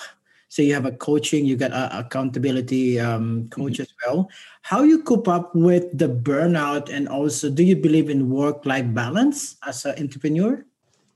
[0.49, 3.81] So you have a coaching, you got a accountability um, coach mm-hmm.
[3.81, 4.29] as well.
[4.61, 8.85] How you cope up with the burnout, and also, do you believe in work life
[8.93, 10.63] balance as an entrepreneur?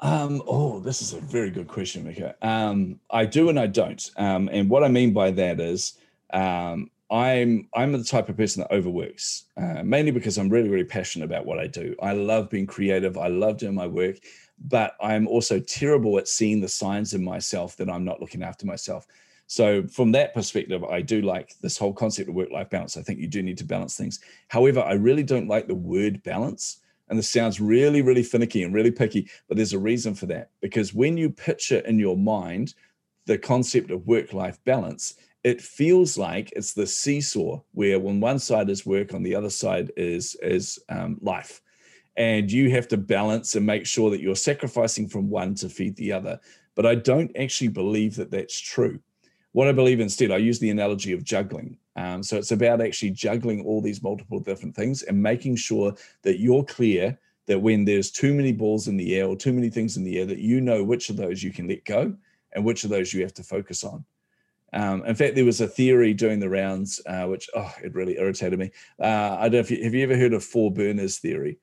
[0.01, 2.35] Um, oh, this is a very good question, Mika.
[2.41, 4.09] Um, I do and I don't.
[4.15, 5.95] Um, and what I mean by that is
[6.31, 10.85] um, I'm I'm the type of person that overworks, uh, mainly because I'm really really
[10.85, 11.95] passionate about what I do.
[12.01, 13.17] I love being creative.
[13.17, 14.17] I love doing my work,
[14.59, 18.65] but I'm also terrible at seeing the signs in myself that I'm not looking after
[18.65, 19.05] myself.
[19.47, 22.95] So from that perspective, I do like this whole concept of work-life balance.
[22.95, 24.19] I think you do need to balance things.
[24.47, 26.77] However, I really don't like the word balance
[27.09, 30.51] and this sounds really, really finicky and really picky, but there's a reason for that.
[30.61, 32.75] Because when you picture in your mind
[33.25, 38.39] the concept of work life balance, it feels like it's the seesaw where when one
[38.39, 41.61] side is work, on the other side is, is um, life.
[42.17, 45.95] And you have to balance and make sure that you're sacrificing from one to feed
[45.95, 46.39] the other.
[46.75, 48.99] But I don't actually believe that that's true.
[49.53, 51.77] What I believe instead, I use the analogy of juggling.
[51.99, 56.39] Um, so it's about actually juggling all these multiple different things and making sure that
[56.39, 59.97] you're clear that when there's too many balls in the air or too many things
[59.97, 62.15] in the air, that you know which of those you can let go
[62.53, 64.05] and which of those you have to focus on.
[64.71, 68.17] Um, in fact, there was a theory doing the rounds, uh, which oh, it really
[68.17, 68.71] irritated me.
[68.99, 71.57] Uh, I don't know if you have you ever heard of four burners theory.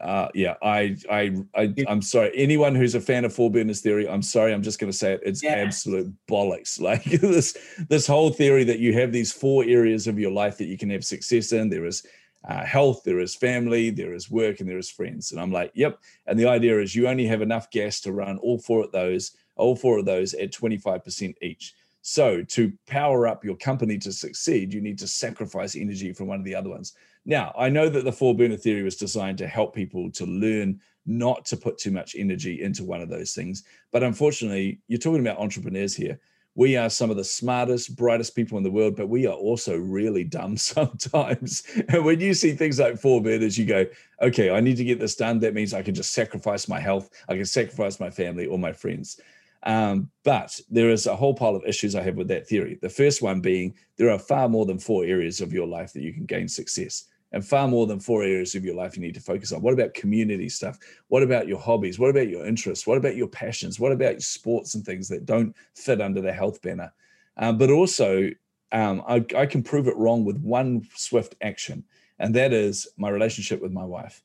[0.00, 2.30] Uh, yeah, I, I, I, I'm sorry.
[2.34, 4.52] Anyone who's a fan of four burners theory, I'm sorry.
[4.52, 5.20] I'm just going to say it.
[5.24, 5.54] It's yeah.
[5.54, 6.80] absolute bollocks.
[6.88, 7.56] Like this,
[7.88, 10.90] this whole theory that you have these four areas of your life that you can
[10.90, 11.68] have success in.
[11.68, 12.06] There is
[12.48, 15.32] uh, health, there is family, there is work, and there is friends.
[15.32, 15.98] And I'm like, yep.
[16.26, 19.32] And the idea is you only have enough gas to run all four of those,
[19.56, 21.74] all four of those at 25% each.
[22.02, 26.38] So to power up your company to succeed, you need to sacrifice energy from one
[26.38, 26.94] of the other ones.
[27.28, 30.80] Now, I know that the four burner theory was designed to help people to learn
[31.04, 33.64] not to put too much energy into one of those things.
[33.92, 36.18] But unfortunately, you're talking about entrepreneurs here.
[36.54, 39.76] We are some of the smartest, brightest people in the world, but we are also
[39.76, 41.64] really dumb sometimes.
[41.90, 43.84] And when you see things like four burners, you go,
[44.22, 45.38] okay, I need to get this done.
[45.40, 48.72] That means I can just sacrifice my health, I can sacrifice my family or my
[48.72, 49.20] friends.
[49.64, 52.78] Um, but there is a whole pile of issues I have with that theory.
[52.80, 56.02] The first one being there are far more than four areas of your life that
[56.02, 59.14] you can gain success and far more than four areas of your life you need
[59.14, 59.62] to focus on.
[59.62, 60.78] What about community stuff?
[61.08, 61.98] What about your hobbies?
[61.98, 62.86] What about your interests?
[62.86, 63.78] What about your passions?
[63.78, 66.92] What about sports and things that don't fit under the health banner?
[67.36, 68.30] Um, but also,
[68.72, 71.84] um, I, I can prove it wrong with one swift action,
[72.18, 74.22] and that is my relationship with my wife.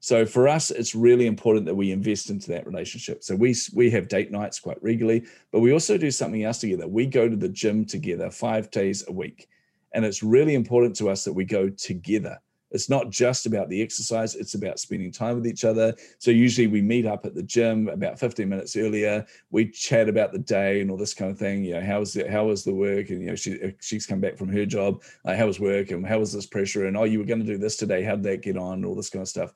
[0.00, 3.24] So for us, it's really important that we invest into that relationship.
[3.24, 6.86] So we we have date nights quite regularly, but we also do something else together.
[6.86, 9.48] We go to the gym together five days a week.
[9.96, 12.38] And it's really important to us that we go together.
[12.70, 15.94] It's not just about the exercise, it's about spending time with each other.
[16.18, 19.24] So usually we meet up at the gym about 15 minutes earlier.
[19.50, 21.64] We chat about the day and all this kind of thing.
[21.64, 23.08] You know, how was how was the work?
[23.08, 25.02] And you know, she she's come back from her job.
[25.24, 26.86] How was work and how was this pressure?
[26.86, 28.02] And oh, you were going to do this today.
[28.02, 28.84] How'd that get on?
[28.84, 29.54] All this kind of stuff.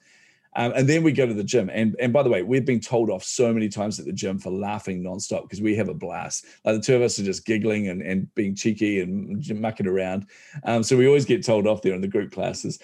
[0.57, 1.71] Um, and then we go to the gym.
[1.73, 4.39] And, and by the way, we've been told off so many times at the gym
[4.39, 6.45] for laughing nonstop because we have a blast.
[6.65, 10.27] Like the two of us are just giggling and, and being cheeky and mucking around.
[10.65, 12.81] Um, so we always get told off there in the group classes.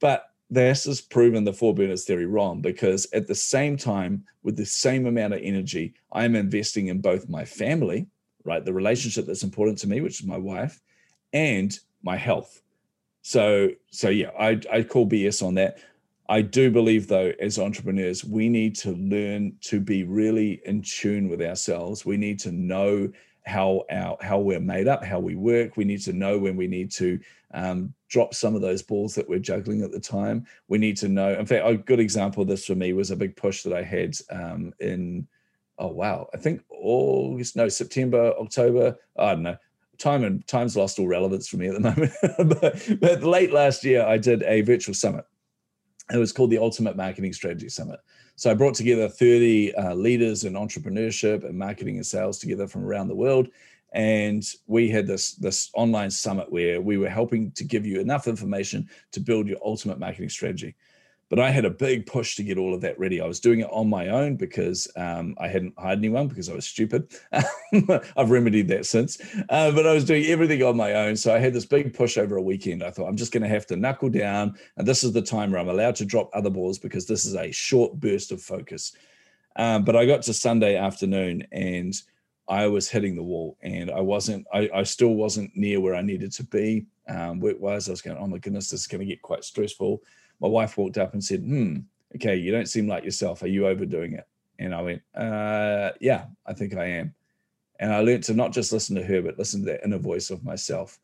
[0.00, 4.56] But this has proven the four burners theory wrong because at the same time, with
[4.56, 8.06] the same amount of energy, I'm investing in both my family,
[8.44, 8.64] right?
[8.64, 10.80] The relationship that's important to me, which is my wife,
[11.32, 12.60] and my health.
[13.22, 15.78] So, so yeah, I, I call BS on that.
[16.28, 21.28] I do believe, though, as entrepreneurs, we need to learn to be really in tune
[21.28, 22.06] with ourselves.
[22.06, 23.10] We need to know
[23.46, 25.76] how our how we're made up, how we work.
[25.76, 27.20] We need to know when we need to
[27.52, 30.46] um, drop some of those balls that we're juggling at the time.
[30.68, 31.34] We need to know.
[31.34, 33.82] In fact, a good example of this for me was a big push that I
[33.82, 35.28] had um, in
[35.78, 38.96] oh wow, I think August, no September, October.
[39.18, 39.56] I don't know.
[39.98, 42.12] Time and time's lost all relevance for me at the moment.
[42.60, 45.24] but, but late last year, I did a virtual summit
[46.12, 48.00] it was called the Ultimate Marketing Strategy Summit.
[48.36, 52.84] So I brought together 30 uh, leaders in entrepreneurship and marketing and sales together from
[52.84, 53.48] around the world.
[53.94, 58.26] And we had this, this online summit where we were helping to give you enough
[58.26, 60.74] information to build your ultimate marketing strategy.
[61.30, 63.20] But I had a big push to get all of that ready.
[63.20, 66.54] I was doing it on my own because um, I hadn't hired anyone because I
[66.54, 67.12] was stupid.
[68.16, 69.18] I've remedied that since.
[69.48, 71.16] Uh, but I was doing everything on my own.
[71.16, 72.82] So I had this big push over a weekend.
[72.82, 74.54] I thought, I'm just going to have to knuckle down.
[74.76, 77.34] And this is the time where I'm allowed to drop other balls because this is
[77.34, 78.92] a short burst of focus.
[79.56, 81.94] Um, but I got to Sunday afternoon and
[82.48, 86.02] I was hitting the wall and I wasn't, I, I still wasn't near where I
[86.02, 87.88] needed to be um, work wise.
[87.88, 90.02] I was going, oh my goodness, this is going to get quite stressful
[90.40, 91.78] my wife walked up and said, "Hmm,
[92.16, 93.42] okay, you don't seem like yourself.
[93.42, 94.26] Are you overdoing it?"
[94.58, 97.14] And I went, uh, "Yeah, I think I am."
[97.80, 100.30] And I learned to not just listen to her, but listen to that inner voice
[100.30, 100.98] of myself.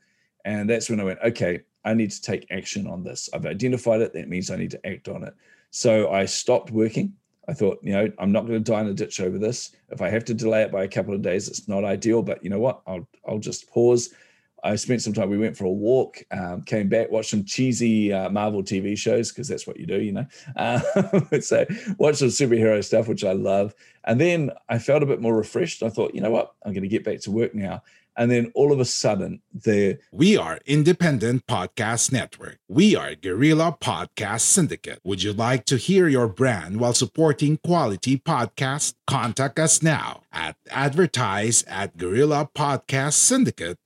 [0.45, 3.29] And that's when I went, okay, I need to take action on this.
[3.33, 4.13] I've identified it.
[4.13, 5.35] That means I need to act on it.
[5.71, 7.15] So I stopped working.
[7.49, 9.75] I thought, you know, I'm not going to die in a ditch over this.
[9.91, 12.23] If I have to delay it by a couple of days, it's not ideal.
[12.23, 12.83] But you know what?
[12.87, 14.15] I'll I'll just pause
[14.63, 15.31] I spent some time.
[15.31, 19.31] We went for a walk, um, came back, watched some cheesy uh, Marvel TV shows
[19.31, 20.27] because that's what you do, you know.
[20.57, 20.81] Uh,
[21.41, 21.67] so
[21.99, 25.83] watched some superhero stuff, which I love, and then I felt a bit more refreshed.
[25.83, 27.83] I thought, you know what, I'm going to get back to work now.
[28.17, 32.59] And then all of a sudden, the We are Independent Podcast Network.
[32.69, 35.01] We are Guerrilla Podcast Syndicate.
[35.05, 38.95] Would you like to hear your brand while supporting quality podcasts?
[39.07, 43.79] Contact us now at advertise at Guerrilla Podcast Syndicate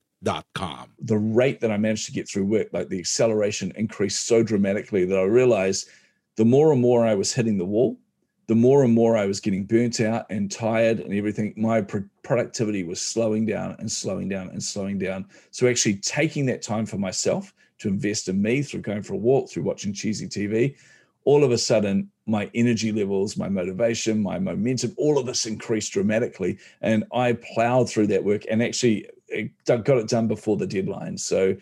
[0.55, 0.91] Com.
[1.01, 5.05] The rate that I managed to get through work, like the acceleration increased so dramatically
[5.05, 5.89] that I realized
[6.37, 7.99] the more and more I was hitting the wall,
[8.47, 11.55] the more and more I was getting burnt out and tired and everything.
[11.57, 15.27] My pro- productivity was slowing down and slowing down and slowing down.
[15.51, 19.19] So, actually, taking that time for myself to invest in me through going for a
[19.19, 20.77] walk, through watching cheesy TV,
[21.25, 25.93] all of a sudden my energy levels, my motivation, my momentum, all of this increased
[25.93, 26.59] dramatically.
[26.81, 28.45] And I plowed through that work.
[28.51, 31.19] And actually, it got it done before the deadline.
[31.19, 31.57] So,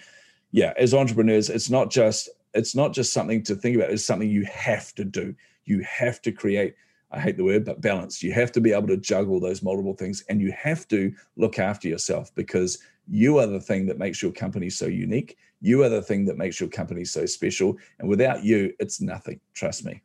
[0.50, 3.90] yeah, as entrepreneurs, it's not just it's not just something to think about.
[3.90, 5.34] It's something you have to do.
[5.64, 6.74] You have to create.
[7.10, 8.22] I hate the word, but balance.
[8.22, 11.58] You have to be able to juggle those multiple things, and you have to look
[11.58, 15.36] after yourself because you are the thing that makes your company so unique.
[15.60, 17.76] You are the thing that makes your company so special.
[17.98, 19.40] And without you, it's nothing.
[19.54, 20.02] Trust me.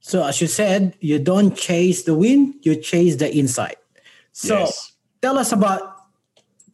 [0.00, 3.76] So, as you said, you don't chase the win, you chase the insight.
[4.32, 4.92] So, yes.
[5.20, 5.97] tell us about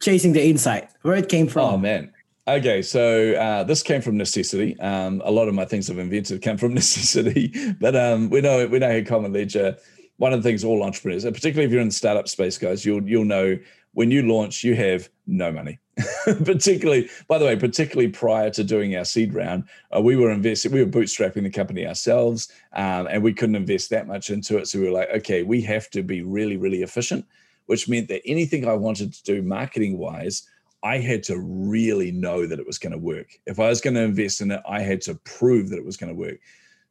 [0.01, 1.73] chasing the insight, where it came from.
[1.73, 2.11] Oh, man.
[2.47, 4.79] Okay, so uh, this came from necessity.
[4.79, 8.67] Um, a lot of my things I've invented come from necessity, but um, we know
[8.67, 9.77] we know here Common Ledger.
[10.17, 13.03] One of the things all entrepreneurs, particularly if you're in the startup space, guys, you'll
[13.07, 13.57] you'll know
[13.93, 15.79] when you launch, you have no money.
[16.43, 19.63] particularly, by the way, particularly prior to doing our seed round,
[19.95, 23.89] uh, we were investing, we were bootstrapping the company ourselves, um, and we couldn't invest
[23.89, 24.67] that much into it.
[24.67, 27.25] So we were like, okay, we have to be really, really efficient,
[27.65, 30.47] which meant that anything I wanted to do marketing wise,
[30.83, 33.39] I had to really know that it was going to work.
[33.47, 35.97] If I was going to invest in it, I had to prove that it was
[35.97, 36.37] going to work.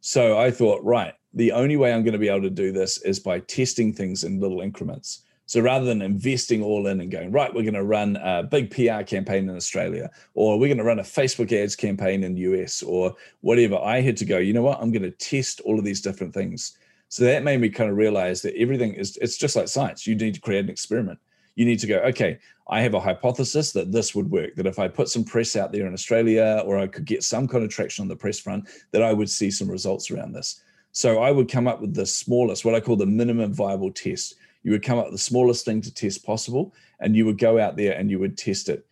[0.00, 2.98] So I thought, right, the only way I'm going to be able to do this
[2.98, 5.22] is by testing things in little increments.
[5.46, 8.70] So rather than investing all in and going, right, we're going to run a big
[8.70, 12.40] PR campaign in Australia, or we're going to run a Facebook ads campaign in the
[12.40, 15.78] US, or whatever, I had to go, you know what, I'm going to test all
[15.78, 16.76] of these different things.
[17.14, 20.04] So that made me kind of realize that everything is, it's just like science.
[20.04, 21.20] You need to create an experiment.
[21.54, 24.80] You need to go, okay, I have a hypothesis that this would work, that if
[24.80, 27.70] I put some press out there in Australia, or I could get some kind of
[27.70, 30.64] traction on the press front, that I would see some results around this.
[30.90, 34.34] So I would come up with the smallest, what I call the minimum viable test
[34.64, 37.60] you would come up with the smallest thing to test possible and you would go
[37.60, 38.84] out there and you would test it.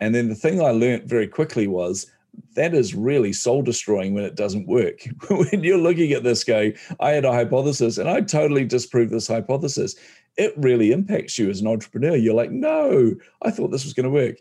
[0.00, 2.10] And then the thing I learned very quickly was
[2.54, 5.00] that is really soul destroying when it doesn't work.
[5.30, 9.28] when you're looking at this going, I had a hypothesis and I totally disproved this
[9.28, 9.96] hypothesis.
[10.36, 12.16] It really impacts you as an entrepreneur.
[12.16, 14.36] You're like, no, I thought this was going to work.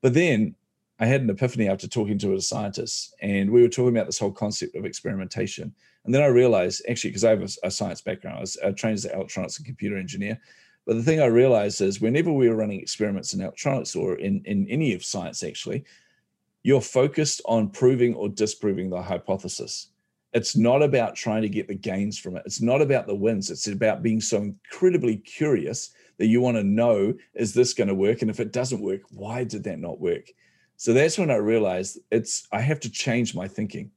[0.00, 0.54] But then
[1.00, 4.18] I had an epiphany after talking to a scientist, and we were talking about this
[4.18, 5.74] whole concept of experimentation.
[6.04, 8.70] And then I realized, actually, because I have a, a, science background, I was I
[8.70, 10.40] trained as an electronics and computer engineer.
[10.86, 14.42] But the thing I realized is whenever we were running experiments in electronics or in,
[14.44, 15.84] in any of science, actually,
[16.64, 19.90] you're focused on proving or disproving the hypothesis.
[20.32, 22.42] It's not about trying to get the gains from it.
[22.44, 23.50] It's not about the wins.
[23.50, 27.94] It's about being so incredibly curious that you want to know is this going to
[27.94, 28.22] work?
[28.22, 30.30] And if it doesn't work, why did that not work?
[30.76, 33.92] So that's when I realized it's I have to change my thinking.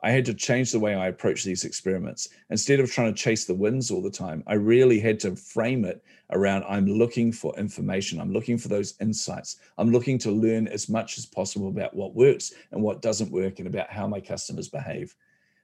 [0.00, 2.28] I had to change the way I approach these experiments.
[2.50, 5.84] Instead of trying to chase the winds all the time, I really had to frame
[5.84, 8.20] it around I'm looking for information.
[8.20, 9.56] I'm looking for those insights.
[9.76, 13.58] I'm looking to learn as much as possible about what works and what doesn't work
[13.58, 15.16] and about how my customers behave.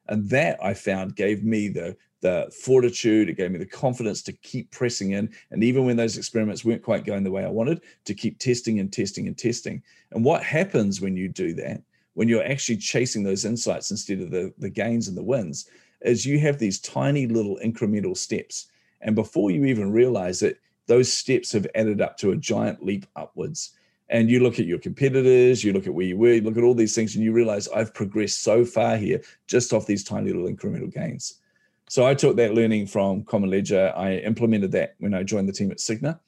[0.09, 4.33] And that I found gave me the, the fortitude, it gave me the confidence to
[4.33, 5.33] keep pressing in.
[5.51, 8.81] And even when those experiments weren't quite going the way I wanted, to keep testing
[8.81, 9.83] and testing and testing.
[10.11, 11.83] And what happens when you do that
[12.15, 15.69] when you're actually chasing those insights instead of the, the gains and the wins
[16.01, 18.69] is you have these tiny little incremental steps.
[19.01, 23.07] And before you even realize it, those steps have added up to a giant leap
[23.17, 23.73] upwards.
[24.11, 26.63] And you look at your competitors, you look at where you were, you look at
[26.63, 30.31] all these things, and you realize I've progressed so far here just off these tiny
[30.31, 31.41] little incremental gains.
[31.89, 33.93] So I took that learning from Common Ledger.
[33.97, 36.19] I implemented that when I joined the team at Cigna.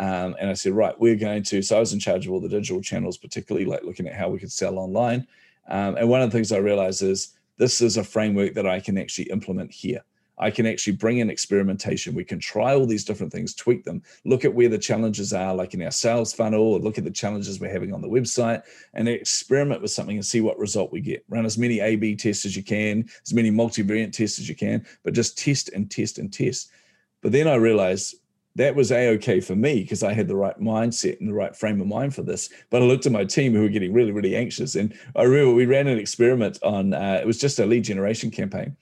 [0.00, 1.60] Um, and I said, right, we're going to.
[1.60, 4.30] So I was in charge of all the digital channels, particularly like looking at how
[4.30, 5.26] we could sell online.
[5.68, 8.80] Um, and one of the things I realized is this is a framework that I
[8.80, 10.02] can actually implement here.
[10.38, 12.14] I can actually bring in experimentation.
[12.14, 15.54] We can try all these different things, tweak them, look at where the challenges are,
[15.54, 18.62] like in our sales funnel, or look at the challenges we're having on the website,
[18.94, 21.26] and experiment with something and see what result we get.
[21.28, 24.56] Run as many A B tests as you can, as many multivariate tests as you
[24.56, 26.70] can, but just test and test and test.
[27.20, 28.14] But then I realized
[28.56, 31.54] that was a okay for me because I had the right mindset and the right
[31.54, 32.50] frame of mind for this.
[32.70, 35.54] But I looked at my team who were getting really, really anxious, and I remember
[35.54, 36.94] we ran an experiment on.
[36.94, 38.76] Uh, it was just a lead generation campaign,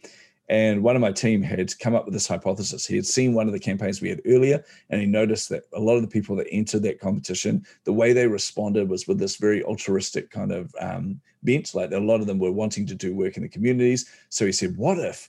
[0.49, 2.87] and one of my team had come up with this hypothesis.
[2.87, 5.81] He had seen one of the campaigns we had earlier, and he noticed that a
[5.81, 9.37] lot of the people that entered that competition, the way they responded was with this
[9.37, 11.75] very altruistic kind of um, bent.
[11.75, 14.11] Like a lot of them were wanting to do work in the communities.
[14.31, 15.29] So he said, "What if?"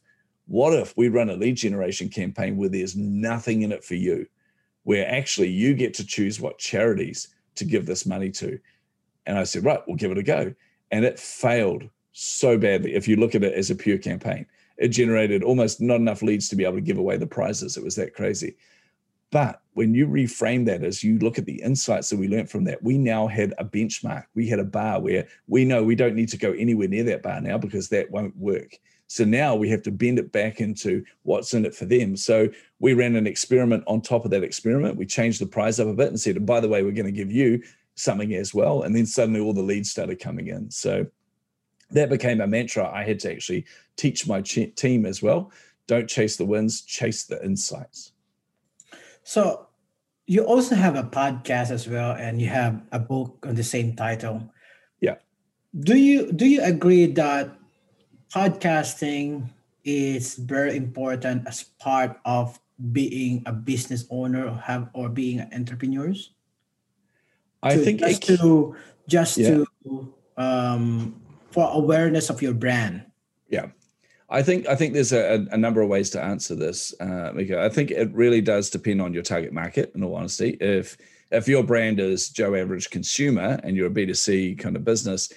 [0.49, 4.25] What if we run a lead generation campaign where there's nothing in it for you,
[4.81, 8.59] where actually you get to choose what charities to give this money to?
[9.27, 10.55] And I said, right, we'll give it a go.
[10.89, 12.95] And it failed so badly.
[12.95, 14.47] If you look at it as a pure campaign,
[14.77, 17.77] it generated almost not enough leads to be able to give away the prizes.
[17.77, 18.55] It was that crazy.
[19.29, 22.63] But when you reframe that as you look at the insights that we learned from
[22.63, 24.23] that, we now had a benchmark.
[24.33, 27.21] We had a bar where we know we don't need to go anywhere near that
[27.21, 28.79] bar now because that won't work.
[29.09, 32.15] So now we have to bend it back into what's in it for them.
[32.15, 32.47] So
[32.79, 34.97] we ran an experiment on top of that experiment.
[34.97, 37.11] We changed the price up a bit and said, by the way, we're going to
[37.11, 37.63] give you
[37.95, 38.83] something as well.
[38.83, 40.69] And then suddenly all the leads started coming in.
[40.69, 41.07] So
[41.89, 45.51] that became a mantra I had to actually teach my ch- team as well.
[45.87, 48.11] Don't chase the wins, chase the insights.
[49.23, 49.69] So
[50.27, 53.95] you also have a podcast as well, and you have a book on the same
[53.95, 54.53] title.
[55.01, 55.15] Yeah.
[55.79, 57.58] Do you do you agree that
[58.33, 59.49] podcasting
[59.83, 62.59] is very important as part of
[62.91, 66.31] being a business owner or have or being entrepreneurs?
[67.61, 68.75] I to, think just it, to
[69.07, 69.65] just yeah.
[69.83, 71.21] to um,
[71.51, 73.03] for awareness of your brand.
[73.49, 73.67] Yeah.
[74.29, 77.61] I think I think there's a, a number of ways to answer this, uh, Mika.
[77.61, 79.91] I think it really does depend on your target market.
[79.95, 80.97] In all honesty, if
[81.31, 85.33] if your brand is Joe Average Consumer and you're a B2C kind of business,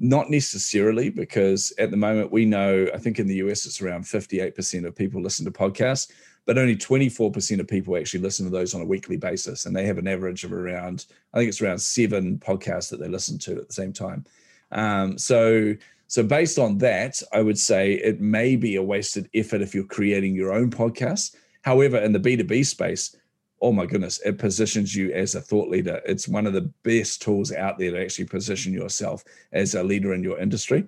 [0.00, 4.04] not necessarily, because at the moment we know I think in the US it's around
[4.04, 6.10] 58% of people listen to podcasts,
[6.46, 9.86] but only 24% of people actually listen to those on a weekly basis, and they
[9.86, 13.56] have an average of around I think it's around seven podcasts that they listen to
[13.58, 14.24] at the same time.
[14.70, 15.74] Um, so
[16.12, 19.84] so based on that, I would say it may be a wasted effort if you're
[19.84, 21.36] creating your own podcast.
[21.62, 23.16] However, in the B2B space,
[23.62, 26.02] oh my goodness, it positions you as a thought leader.
[26.04, 30.12] It's one of the best tools out there to actually position yourself as a leader
[30.12, 30.84] in your industry.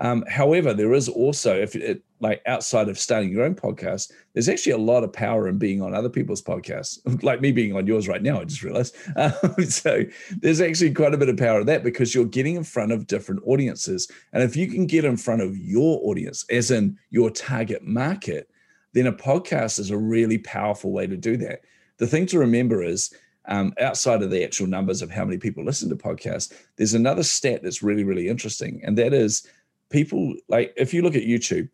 [0.00, 4.48] Um, however, there is also, if it like outside of starting your own podcast, there's
[4.48, 7.86] actually a lot of power in being on other people's podcasts, like me being on
[7.86, 8.40] yours right now.
[8.40, 8.96] I just realized.
[9.16, 10.04] Um, so
[10.38, 13.06] there's actually quite a bit of power in that because you're getting in front of
[13.06, 14.10] different audiences.
[14.32, 18.50] And if you can get in front of your audience, as in your target market,
[18.94, 21.60] then a podcast is a really powerful way to do that.
[22.00, 25.64] The thing to remember is, um, outside of the actual numbers of how many people
[25.64, 28.80] listen to podcasts, there's another stat that's really, really interesting.
[28.84, 29.46] And that is
[29.90, 31.68] people like if you look at YouTube,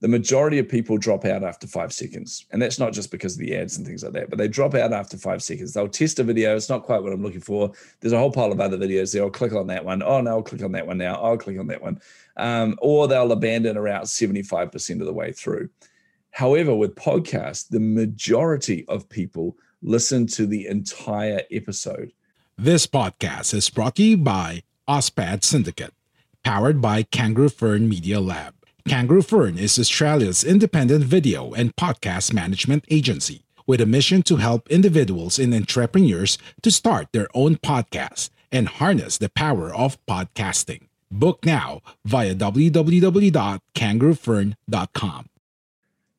[0.00, 2.46] the majority of people drop out after five seconds.
[2.52, 4.74] And that's not just because of the ads and things like that, but they drop
[4.74, 5.72] out after five seconds.
[5.72, 6.56] They'll test a video.
[6.56, 7.72] It's not quite what I'm looking for.
[8.00, 9.22] There's a whole pile of other videos there.
[9.22, 10.02] I'll click on that one.
[10.02, 11.14] Oh, no, I'll click on that one now.
[11.14, 12.00] I'll click on that one.
[12.36, 15.70] Um, or they'll abandon around 75% of the way through.
[16.30, 22.12] However, with podcasts, the majority of people listen to the entire episode.
[22.58, 25.92] This podcast is brought to you by Ozpod Syndicate
[26.46, 28.54] powered by Kangaroo Fern Media Lab.
[28.86, 34.70] Kangaroo Fern is Australia's independent video and podcast management agency with a mission to help
[34.70, 40.82] individuals and entrepreneurs to start their own podcasts and harness the power of podcasting.
[41.10, 45.26] Book now via www.kangaroofern.com.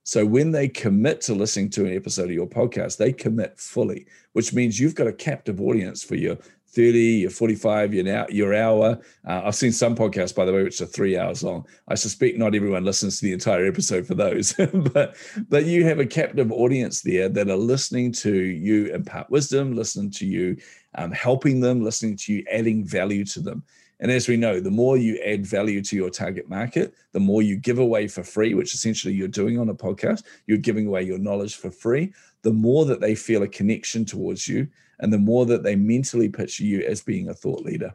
[0.08, 4.06] So when they commit to listening to an episode of your podcast, they commit fully,
[4.32, 6.38] which means you've got a captive audience for your
[6.68, 9.02] 30, your 45, your, your hour.
[9.28, 11.68] Uh, I've seen some podcasts, by the way, which are three hours long.
[11.90, 14.54] I suspect not everyone listens to the entire episode for those,
[14.94, 15.18] but
[15.50, 20.12] but you have a captive audience there that are listening to you impart wisdom, listening
[20.12, 20.56] to you,
[20.96, 23.62] um, helping them, listening to you, adding value to them.
[24.00, 27.42] And as we know, the more you add value to your target market, the more
[27.42, 31.04] you give away for free, which essentially you're doing on a podcast, you're giving away
[31.04, 34.68] your knowledge for free, the more that they feel a connection towards you
[35.00, 37.94] and the more that they mentally picture you as being a thought leader.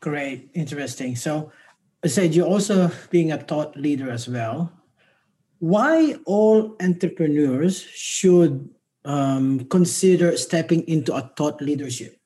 [0.00, 1.16] Great, interesting.
[1.16, 1.52] So,
[2.04, 4.70] I said you're also being a thought leader as well.
[5.58, 8.68] Why all entrepreneurs should
[9.04, 12.20] um, consider stepping into a thought leadership?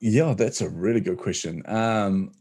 [0.00, 1.62] Yeah, that's a really good question.
[1.66, 2.32] Um,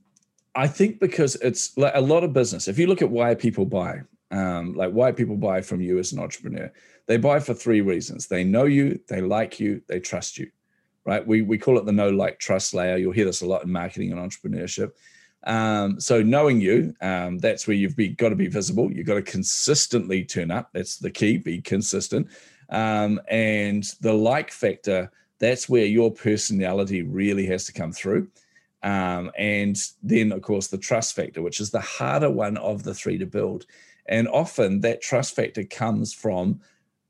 [0.55, 2.67] I think because it's like a lot of business.
[2.67, 4.01] If you look at why people buy,
[4.31, 6.71] um, like why people buy from you as an entrepreneur,
[7.07, 8.27] they buy for three reasons.
[8.27, 10.49] They know you, they like you, they trust you,
[11.05, 11.25] right?
[11.25, 12.97] We, we call it the know, like, trust layer.
[12.97, 14.91] You'll hear this a lot in marketing and entrepreneurship.
[15.45, 18.91] Um, so knowing you, um, that's where you've got to be visible.
[18.91, 20.69] You've got to consistently turn up.
[20.73, 22.27] That's the key, be consistent.
[22.69, 28.27] Um, and the like factor, that's where your personality really has to come through.
[28.83, 32.93] Um, and then, of course, the trust factor, which is the harder one of the
[32.93, 33.65] three to build.
[34.05, 36.61] And often that trust factor comes from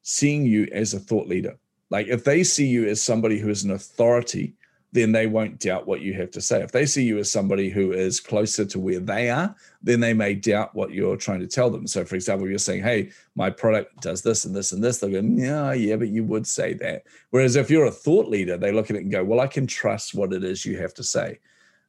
[0.02, 1.58] seeing you as a thought leader.
[1.90, 4.54] Like if they see you as somebody who is an authority,
[4.92, 6.62] then they won't doubt what you have to say.
[6.64, 10.14] If they see you as somebody who is closer to where they are, then they
[10.14, 11.86] may doubt what you're trying to tell them.
[11.86, 14.98] So, for example, you're saying, Hey, my product does this and this and this.
[14.98, 17.04] They'll go, Yeah, yeah, but you would say that.
[17.30, 19.68] Whereas if you're a thought leader, they look at it and go, Well, I can
[19.68, 21.40] trust what it is you have to say.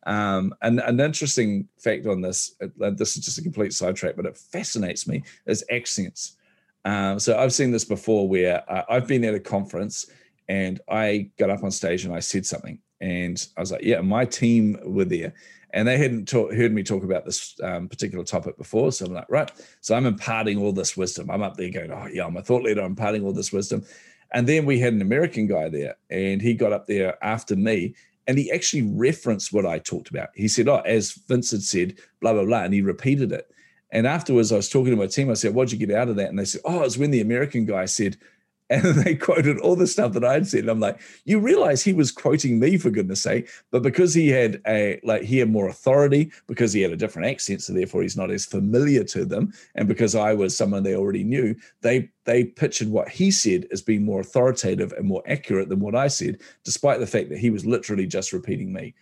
[0.06, 4.26] Um, and an interesting fact on this, uh, this is just a complete sidetrack, but
[4.26, 6.36] it fascinates me, is accents.
[6.84, 10.06] Um, so I've seen this before where uh, I've been at a conference
[10.48, 12.78] and I got up on stage and I said something.
[13.00, 15.34] And I was like, yeah, my team were there.
[15.72, 18.90] And they hadn't talk, heard me talk about this um, particular topic before.
[18.92, 19.50] So I'm like, right.
[19.80, 21.30] So I'm imparting all this wisdom.
[21.30, 22.80] I'm up there going, oh, yeah, I'm a thought leader.
[22.80, 23.84] I'm imparting all this wisdom.
[24.32, 27.94] And then we had an American guy there, and he got up there after me,
[28.28, 30.28] and he actually referenced what I talked about.
[30.34, 32.62] He said, oh, as Vince had said, blah, blah, blah.
[32.62, 33.50] And he repeated it.
[33.92, 35.30] And afterwards, I was talking to my team.
[35.30, 36.28] I said, What'd you get out of that?
[36.28, 38.16] And they said, Oh, it's when the American guy said,
[38.70, 40.60] and they quoted all the stuff that I'd said.
[40.60, 44.28] And I'm like, you realize he was quoting me for goodness sake, but because he
[44.28, 48.02] had a like he had more authority, because he had a different accent, so therefore
[48.02, 52.08] he's not as familiar to them, and because I was someone they already knew, they
[52.24, 56.08] they pictured what he said as being more authoritative and more accurate than what I
[56.08, 58.94] said, despite the fact that he was literally just repeating me.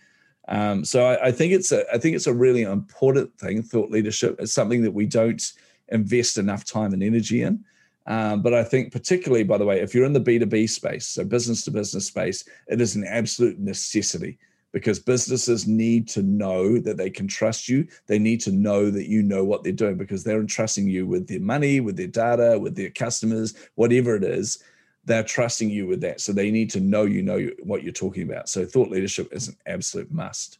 [0.48, 3.62] Um, so I, I think it's a I think it's a really important thing.
[3.62, 5.42] Thought leadership is something that we don't
[5.90, 7.64] invest enough time and energy in.
[8.08, 11.24] Um, but I think, particularly, by the way, if you're in the B2B space, so
[11.24, 14.38] business to business space, it is an absolute necessity
[14.72, 17.86] because businesses need to know that they can trust you.
[18.06, 21.28] They need to know that you know what they're doing because they're entrusting you with
[21.28, 24.62] their money, with their data, with their customers, whatever it is.
[25.04, 26.22] They're trusting you with that.
[26.22, 28.48] So they need to know you know what you're talking about.
[28.48, 30.58] So thought leadership is an absolute must.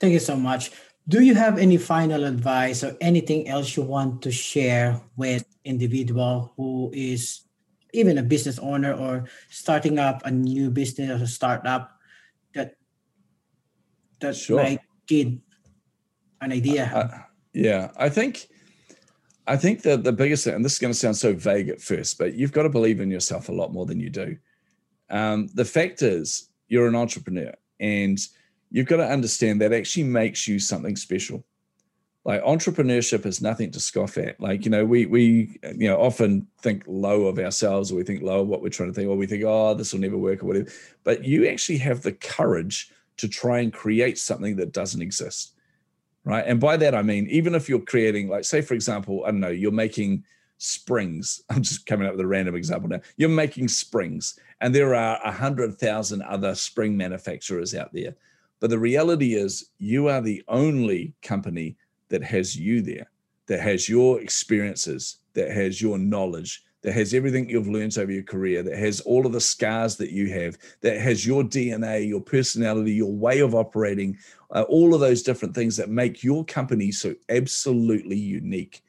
[0.00, 0.72] Thank you so much
[1.06, 6.52] do you have any final advice or anything else you want to share with individual
[6.56, 7.42] who is
[7.92, 11.98] even a business owner or starting up a new business or a startup
[12.54, 12.74] that
[14.20, 14.62] that sure.
[14.62, 15.28] might get
[16.40, 17.18] an idea uh,
[17.52, 18.48] yeah i think
[19.46, 21.80] i think that the biggest thing and this is going to sound so vague at
[21.80, 24.36] first but you've got to believe in yourself a lot more than you do
[25.10, 28.18] um, the fact is you're an entrepreneur and
[28.70, 31.44] you've got to understand that actually makes you something special.
[32.24, 34.40] Like entrepreneurship is nothing to scoff at.
[34.40, 38.22] Like, you know, we we you know often think low of ourselves or we think
[38.22, 40.42] low of what we're trying to think, or we think, oh, this will never work
[40.42, 40.70] or whatever.
[41.04, 45.52] But you actually have the courage to try and create something that doesn't exist.
[46.24, 46.44] Right.
[46.46, 49.40] And by that I mean, even if you're creating, like, say, for example, I don't
[49.40, 50.24] know, you're making
[50.56, 51.42] springs.
[51.50, 53.00] I'm just coming up with a random example now.
[53.18, 58.16] You're making springs, and there are a hundred thousand other spring manufacturers out there
[58.64, 61.76] but the reality is, you are the only company
[62.08, 63.10] that has you there,
[63.46, 68.22] that has your experiences, that has your knowledge, that has everything you've learned over your
[68.22, 72.22] career, that has all of the scars that you have, that has your DNA, your
[72.22, 74.16] personality, your way of operating,
[74.52, 78.82] uh, all of those different things that make your company so absolutely unique.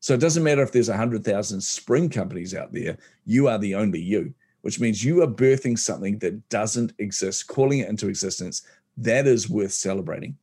[0.00, 4.00] So it doesn't matter if there's 100,000 spring companies out there, you are the only
[4.00, 8.62] you, which means you are birthing something that doesn't exist, calling it into existence,
[8.96, 10.36] that is worth celebrating.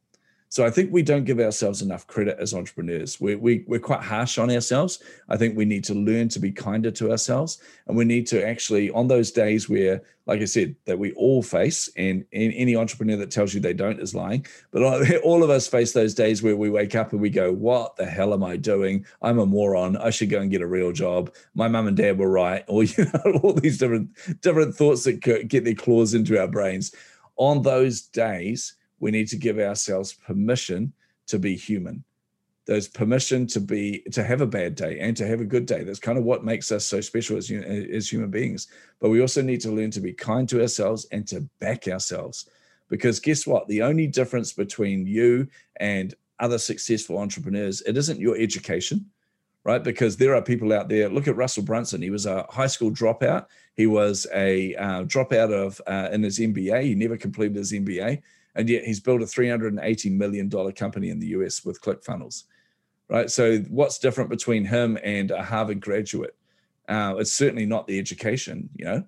[0.51, 3.21] So I think we don't give ourselves enough credit as entrepreneurs.
[3.21, 4.97] We, we, we're quite harsh on ourselves.
[5.29, 7.61] I think we need to learn to be kinder to ourselves.
[7.85, 11.43] And we need to actually, on those days where, like I said, that we all
[11.43, 14.81] face, and, and any entrepreneur that tells you they don't is lying, but
[15.21, 18.05] all of us face those days where we wake up and we go, What the
[18.07, 19.05] hell am I doing?
[19.21, 19.97] I'm a moron.
[19.97, 21.31] I should go and get a real job.
[21.53, 22.63] My mum and dad were right.
[22.67, 24.09] Or, you know, all these different,
[24.41, 26.91] different thoughts that get their claws into our brains
[27.39, 30.93] on those days, we need to give ourselves permission
[31.27, 32.03] to be human.
[32.67, 35.83] There's permission to be to have a bad day and to have a good day.
[35.83, 38.67] That's kind of what makes us so special as, as human beings.
[38.99, 42.47] But we also need to learn to be kind to ourselves and to back ourselves.
[42.89, 43.67] Because guess what?
[43.67, 49.09] The only difference between you and other successful entrepreneurs, it isn't your education
[49.63, 49.83] right?
[49.83, 51.09] Because there are people out there.
[51.09, 52.01] Look at Russell Brunson.
[52.01, 53.47] He was a high school dropout.
[53.75, 56.83] He was a uh, dropout of uh, in his MBA.
[56.83, 58.21] He never completed his MBA,
[58.55, 62.43] and yet he's built a 380 million dollar company in the US with ClickFunnels,
[63.09, 63.29] right?
[63.29, 66.35] So what's different between him and a Harvard graduate?
[66.87, 69.03] Uh, it's certainly not the education, you know.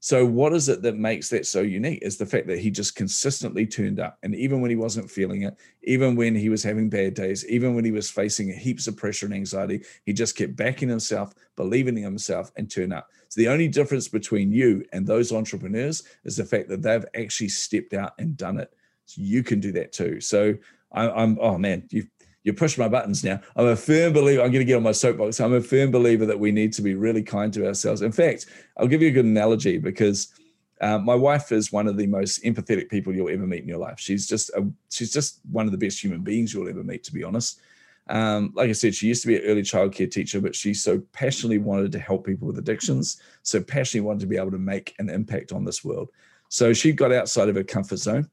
[0.00, 1.98] So, what is it that makes that so unique?
[2.02, 4.16] Is the fact that he just consistently turned up.
[4.22, 7.74] And even when he wasn't feeling it, even when he was having bad days, even
[7.74, 11.98] when he was facing heaps of pressure and anxiety, he just kept backing himself, believing
[11.98, 13.08] in himself, and turn up.
[13.28, 17.48] So, the only difference between you and those entrepreneurs is the fact that they've actually
[17.48, 18.72] stepped out and done it.
[19.06, 20.20] So, you can do that too.
[20.20, 20.54] So,
[20.92, 22.08] I, I'm, oh man, you've
[22.48, 23.40] you push my buttons now.
[23.54, 24.42] I'm a firm believer.
[24.42, 25.38] I'm going to get on my soapbox.
[25.38, 28.02] I'm a firm believer that we need to be really kind to ourselves.
[28.02, 28.46] In fact,
[28.76, 30.32] I'll give you a good analogy because
[30.80, 33.78] uh, my wife is one of the most empathetic people you'll ever meet in your
[33.78, 34.00] life.
[34.00, 37.12] She's just a, she's just one of the best human beings you'll ever meet, to
[37.12, 37.60] be honest.
[38.08, 41.00] Um, like I said, she used to be an early childcare teacher, but she so
[41.12, 44.94] passionately wanted to help people with addictions, so passionately wanted to be able to make
[44.98, 46.08] an impact on this world.
[46.48, 48.30] So she got outside of her comfort zone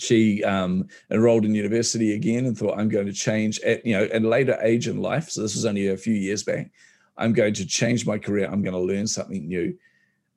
[0.00, 4.04] she um, enrolled in university again and thought i'm going to change at you know
[4.04, 6.70] at a later age in life so this was only a few years back
[7.16, 9.76] i'm going to change my career i'm going to learn something new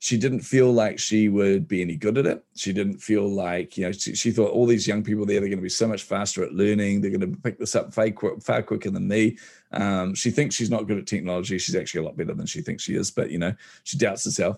[0.02, 2.44] she didn't feel like she would be any good at it.
[2.56, 5.48] She didn't feel like, you know, she, she thought all these young people there, they're
[5.48, 7.02] going to be so much faster at learning.
[7.02, 8.08] They're going to pick this up far,
[8.42, 9.38] far quicker than me.
[9.72, 11.60] Um, she thinks she's not good at technology.
[11.60, 13.54] She's actually a lot better than she thinks she is, but, you know,
[13.84, 14.58] she doubts herself.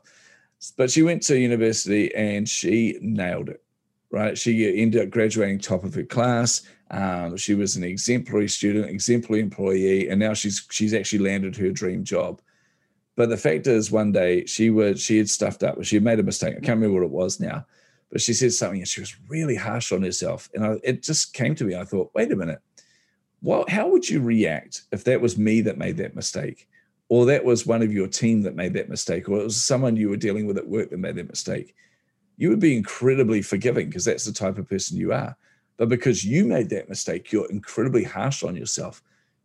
[0.77, 3.61] But she went to university and she nailed it,
[4.13, 4.37] right?
[4.37, 6.61] She ended up graduating top of her class.
[6.91, 11.71] Um, she was an exemplary student, exemplary employee, and now she's she's actually landed her
[11.71, 12.39] dream job.
[13.15, 15.83] But the fact is, one day she was she had stuffed up.
[15.83, 16.51] She had made a mistake.
[16.51, 17.65] I can't remember what it was now,
[18.11, 20.47] but she said something and she was really harsh on herself.
[20.53, 21.75] And I, it just came to me.
[21.75, 22.61] I thought, wait a minute,
[23.41, 26.69] well, how would you react if that was me that made that mistake,
[27.09, 29.95] or that was one of your team that made that mistake, or it was someone
[29.95, 31.73] you were dealing with at work that made that mistake?
[32.37, 35.35] You would be incredibly forgiving because that's the type of person you are.
[35.77, 39.01] But because you made that mistake, you're incredibly harsh on yourself.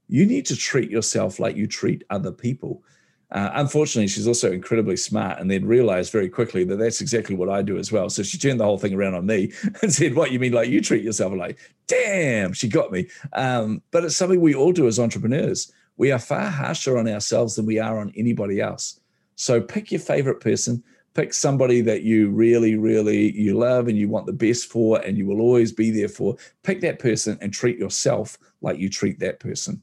[0.08, 2.82] You need to treat yourself like you treat other people.
[3.30, 7.50] Uh, unfortunately, she's also incredibly smart and then realized very quickly that that's exactly what
[7.50, 8.08] I do as well.
[8.08, 10.70] So she turned the whole thing around on me and said, What you mean, like
[10.70, 11.32] you treat yourself?
[11.32, 13.08] I'm like, damn, she got me.
[13.34, 15.70] Um, but it's something we all do as entrepreneurs.
[15.98, 18.98] We are far harsher on ourselves than we are on anybody else.
[19.34, 20.82] So pick your favorite person,
[21.18, 25.18] pick somebody that you really, really you love and you want the best for, and
[25.18, 26.36] you will always be there for.
[26.62, 29.82] Pick that person and treat yourself like you treat that person.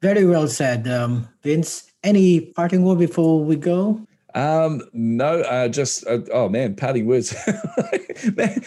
[0.00, 1.92] Very well said, um, Vince.
[2.02, 4.04] Any parting word before we go?
[4.34, 7.34] Um, no, uh, just uh, oh man, parting words.
[8.36, 8.62] man,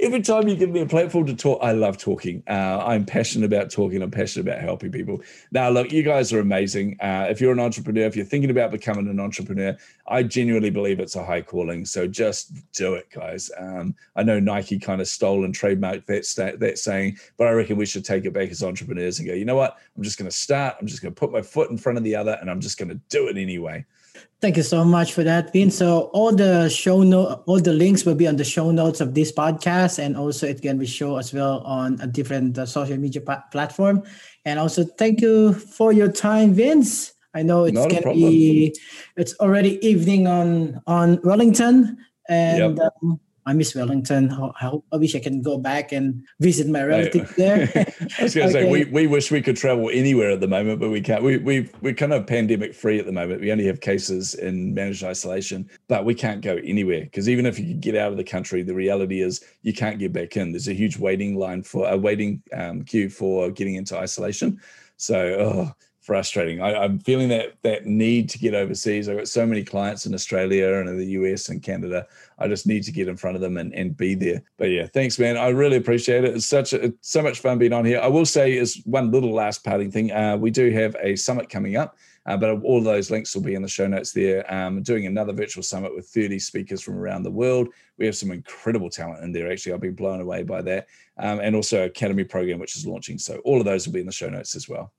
[0.00, 2.42] every time you give me a platform to talk, I love talking.
[2.48, 4.02] Uh, I'm passionate about talking.
[4.02, 5.22] I'm passionate about helping people.
[5.52, 6.98] Now, look, you guys are amazing.
[7.00, 11.00] Uh, if you're an entrepreneur, if you're thinking about becoming an entrepreneur, I genuinely believe
[11.00, 11.84] it's a high calling.
[11.84, 13.50] So just do it, guys.
[13.56, 17.52] Um, I know Nike kind of stole and trademarked that sta- that saying, but I
[17.52, 19.34] reckon we should take it back as entrepreneurs and go.
[19.34, 19.78] You know what?
[19.96, 20.76] I'm just going to start.
[20.80, 22.78] I'm just going to put my foot in front of the other, and I'm just
[22.78, 23.84] going to do it anyway.
[24.40, 25.70] Thank you so much for that, Vin.
[25.70, 29.14] So all the show note, all the links will be on the show notes of
[29.14, 32.98] this podcast, and also it can be shown as well on a different uh, social
[32.98, 34.02] media pa- platform.
[34.44, 37.14] And also, thank you for your time, Vince.
[37.34, 38.76] I know it's Not gonna be
[39.16, 41.96] it's already evening on on Wellington,
[42.28, 42.92] and yep.
[43.02, 44.32] um, I miss Wellington.
[44.32, 47.70] I, hope, I wish I can go back and visit my relatives there.
[48.18, 48.64] I was going to okay.
[48.64, 51.22] say we, we wish we could travel anywhere at the moment, but we can't.
[51.22, 53.40] We we we're kind of pandemic free at the moment.
[53.40, 57.58] We only have cases in managed isolation, but we can't go anywhere because even if
[57.58, 60.50] you could get out of the country, the reality is you can't get back in.
[60.50, 64.60] There's a huge waiting line for a waiting um, queue for getting into isolation.
[64.96, 65.74] So oh,
[66.06, 66.62] frustrating.
[66.62, 69.08] I, am feeling that that need to get overseas.
[69.08, 72.06] I've got so many clients in Australia and in the US and Canada.
[72.38, 74.42] I just need to get in front of them and, and be there.
[74.56, 75.36] But yeah, thanks, man.
[75.36, 76.36] I really appreciate it.
[76.36, 78.00] It's such a, it's so much fun being on here.
[78.00, 80.12] I will say is one little last parting thing.
[80.12, 81.96] Uh, we do have a summit coming up.
[82.26, 84.52] Uh, but all those links will be in the show notes there.
[84.52, 87.68] Um, doing another virtual summit with 30 speakers from around the world.
[87.98, 89.50] We have some incredible talent in there.
[89.50, 90.88] Actually, I've been blown away by that.
[91.18, 93.16] Um, and also Academy program, which is launching.
[93.16, 94.92] So all of those will be in the show notes as well.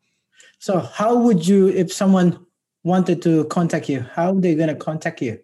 [0.59, 2.45] So how would you, if someone
[2.83, 5.39] wanted to contact you, how are they going to contact you?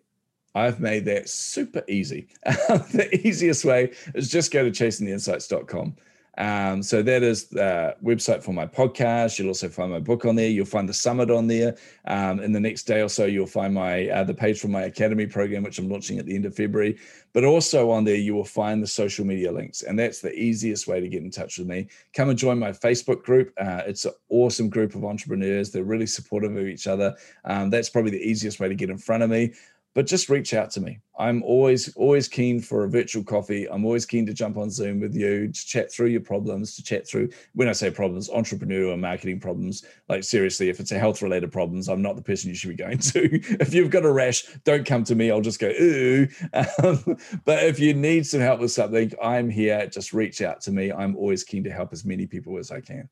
[0.56, 2.28] I've made that super easy.
[2.46, 5.96] the easiest way is just go to chasingtheinsights.com.
[6.38, 9.38] Um, so that is the website for my podcast.
[9.38, 10.50] You'll also find my book on there.
[10.50, 11.76] You'll find the summit on there.
[12.06, 14.84] Um, in the next day or so, you'll find my uh, the page for my
[14.84, 16.98] academy program, which I'm launching at the end of February.
[17.34, 20.88] But also on there, you will find the social media links, and that's the easiest
[20.88, 21.88] way to get in touch with me.
[22.14, 23.54] Come and join my Facebook group.
[23.58, 25.72] Uh, it's an awesome group of entrepreneurs.
[25.72, 27.16] They're really supportive of each other.
[27.46, 29.54] Um, that's probably the easiest way to get in front of me
[29.94, 31.00] but just reach out to me.
[31.20, 33.70] I'm always always keen for a virtual coffee.
[33.70, 36.84] I'm always keen to jump on Zoom with you to chat through your problems, to
[36.84, 39.86] chat through when I say problems, entrepreneurial marketing problems.
[40.10, 42.84] Like seriously, if it's a health related problems, I'm not the person you should be
[42.84, 43.40] going to.
[43.62, 45.30] if you've got a rash, don't come to me.
[45.30, 46.28] I'll just go ooh.
[46.84, 49.88] Um, but if you need some help with something, I'm here.
[49.88, 50.92] Just reach out to me.
[50.92, 53.10] I'm always keen to help as many people as I can.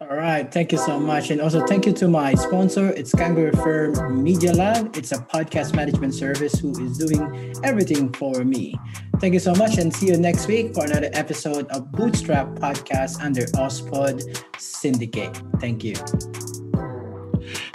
[0.00, 0.50] All right.
[0.52, 1.30] Thank you so much.
[1.30, 2.90] And also thank you to my sponsor.
[2.90, 4.94] It's Kangaroo Fern Media Lab.
[4.96, 8.74] It's a podcast management service who is doing everything for me.
[9.20, 13.22] Thank you so much and see you next week for another episode of Bootstrap Podcast
[13.22, 15.40] under Ozpod Syndicate.
[15.60, 15.94] Thank you.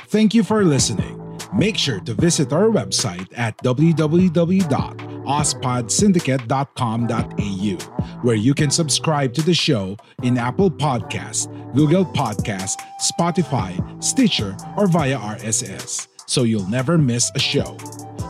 [0.07, 1.17] Thank you for listening.
[1.53, 7.77] Make sure to visit our website at www ozpodsyndicate.com.au,
[8.21, 14.87] where you can subscribe to the show in Apple Podcasts, Google Podcasts, Spotify, Stitcher, or
[14.87, 17.77] via RSS, so you'll never miss a show.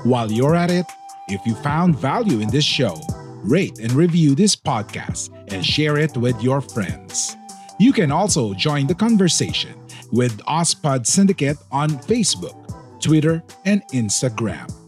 [0.04, 0.86] While you're at it,
[1.28, 3.00] if you found value in this show,
[3.44, 7.36] rate and review this podcast and share it with your friends.
[7.80, 9.74] You can also join the conversation
[10.12, 14.81] with Ozpod Syndicate on Facebook, Twitter, and Instagram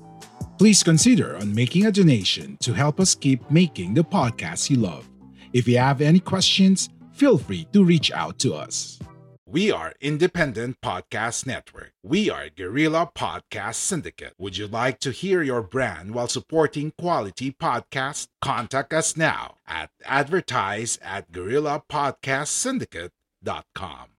[0.57, 5.09] please consider on making a donation to help us keep making the podcast you love.
[5.53, 8.99] If you have any questions, feel free to reach out to us.
[9.45, 11.91] We are Independent Podcast Network.
[12.01, 14.33] We are Guerrilla Podcast Syndicate.
[14.39, 18.27] Would you like to hear your brand while supporting quality podcasts?
[18.41, 24.07] Contact us now at advertise at guerrillapodcastsyndicate.com.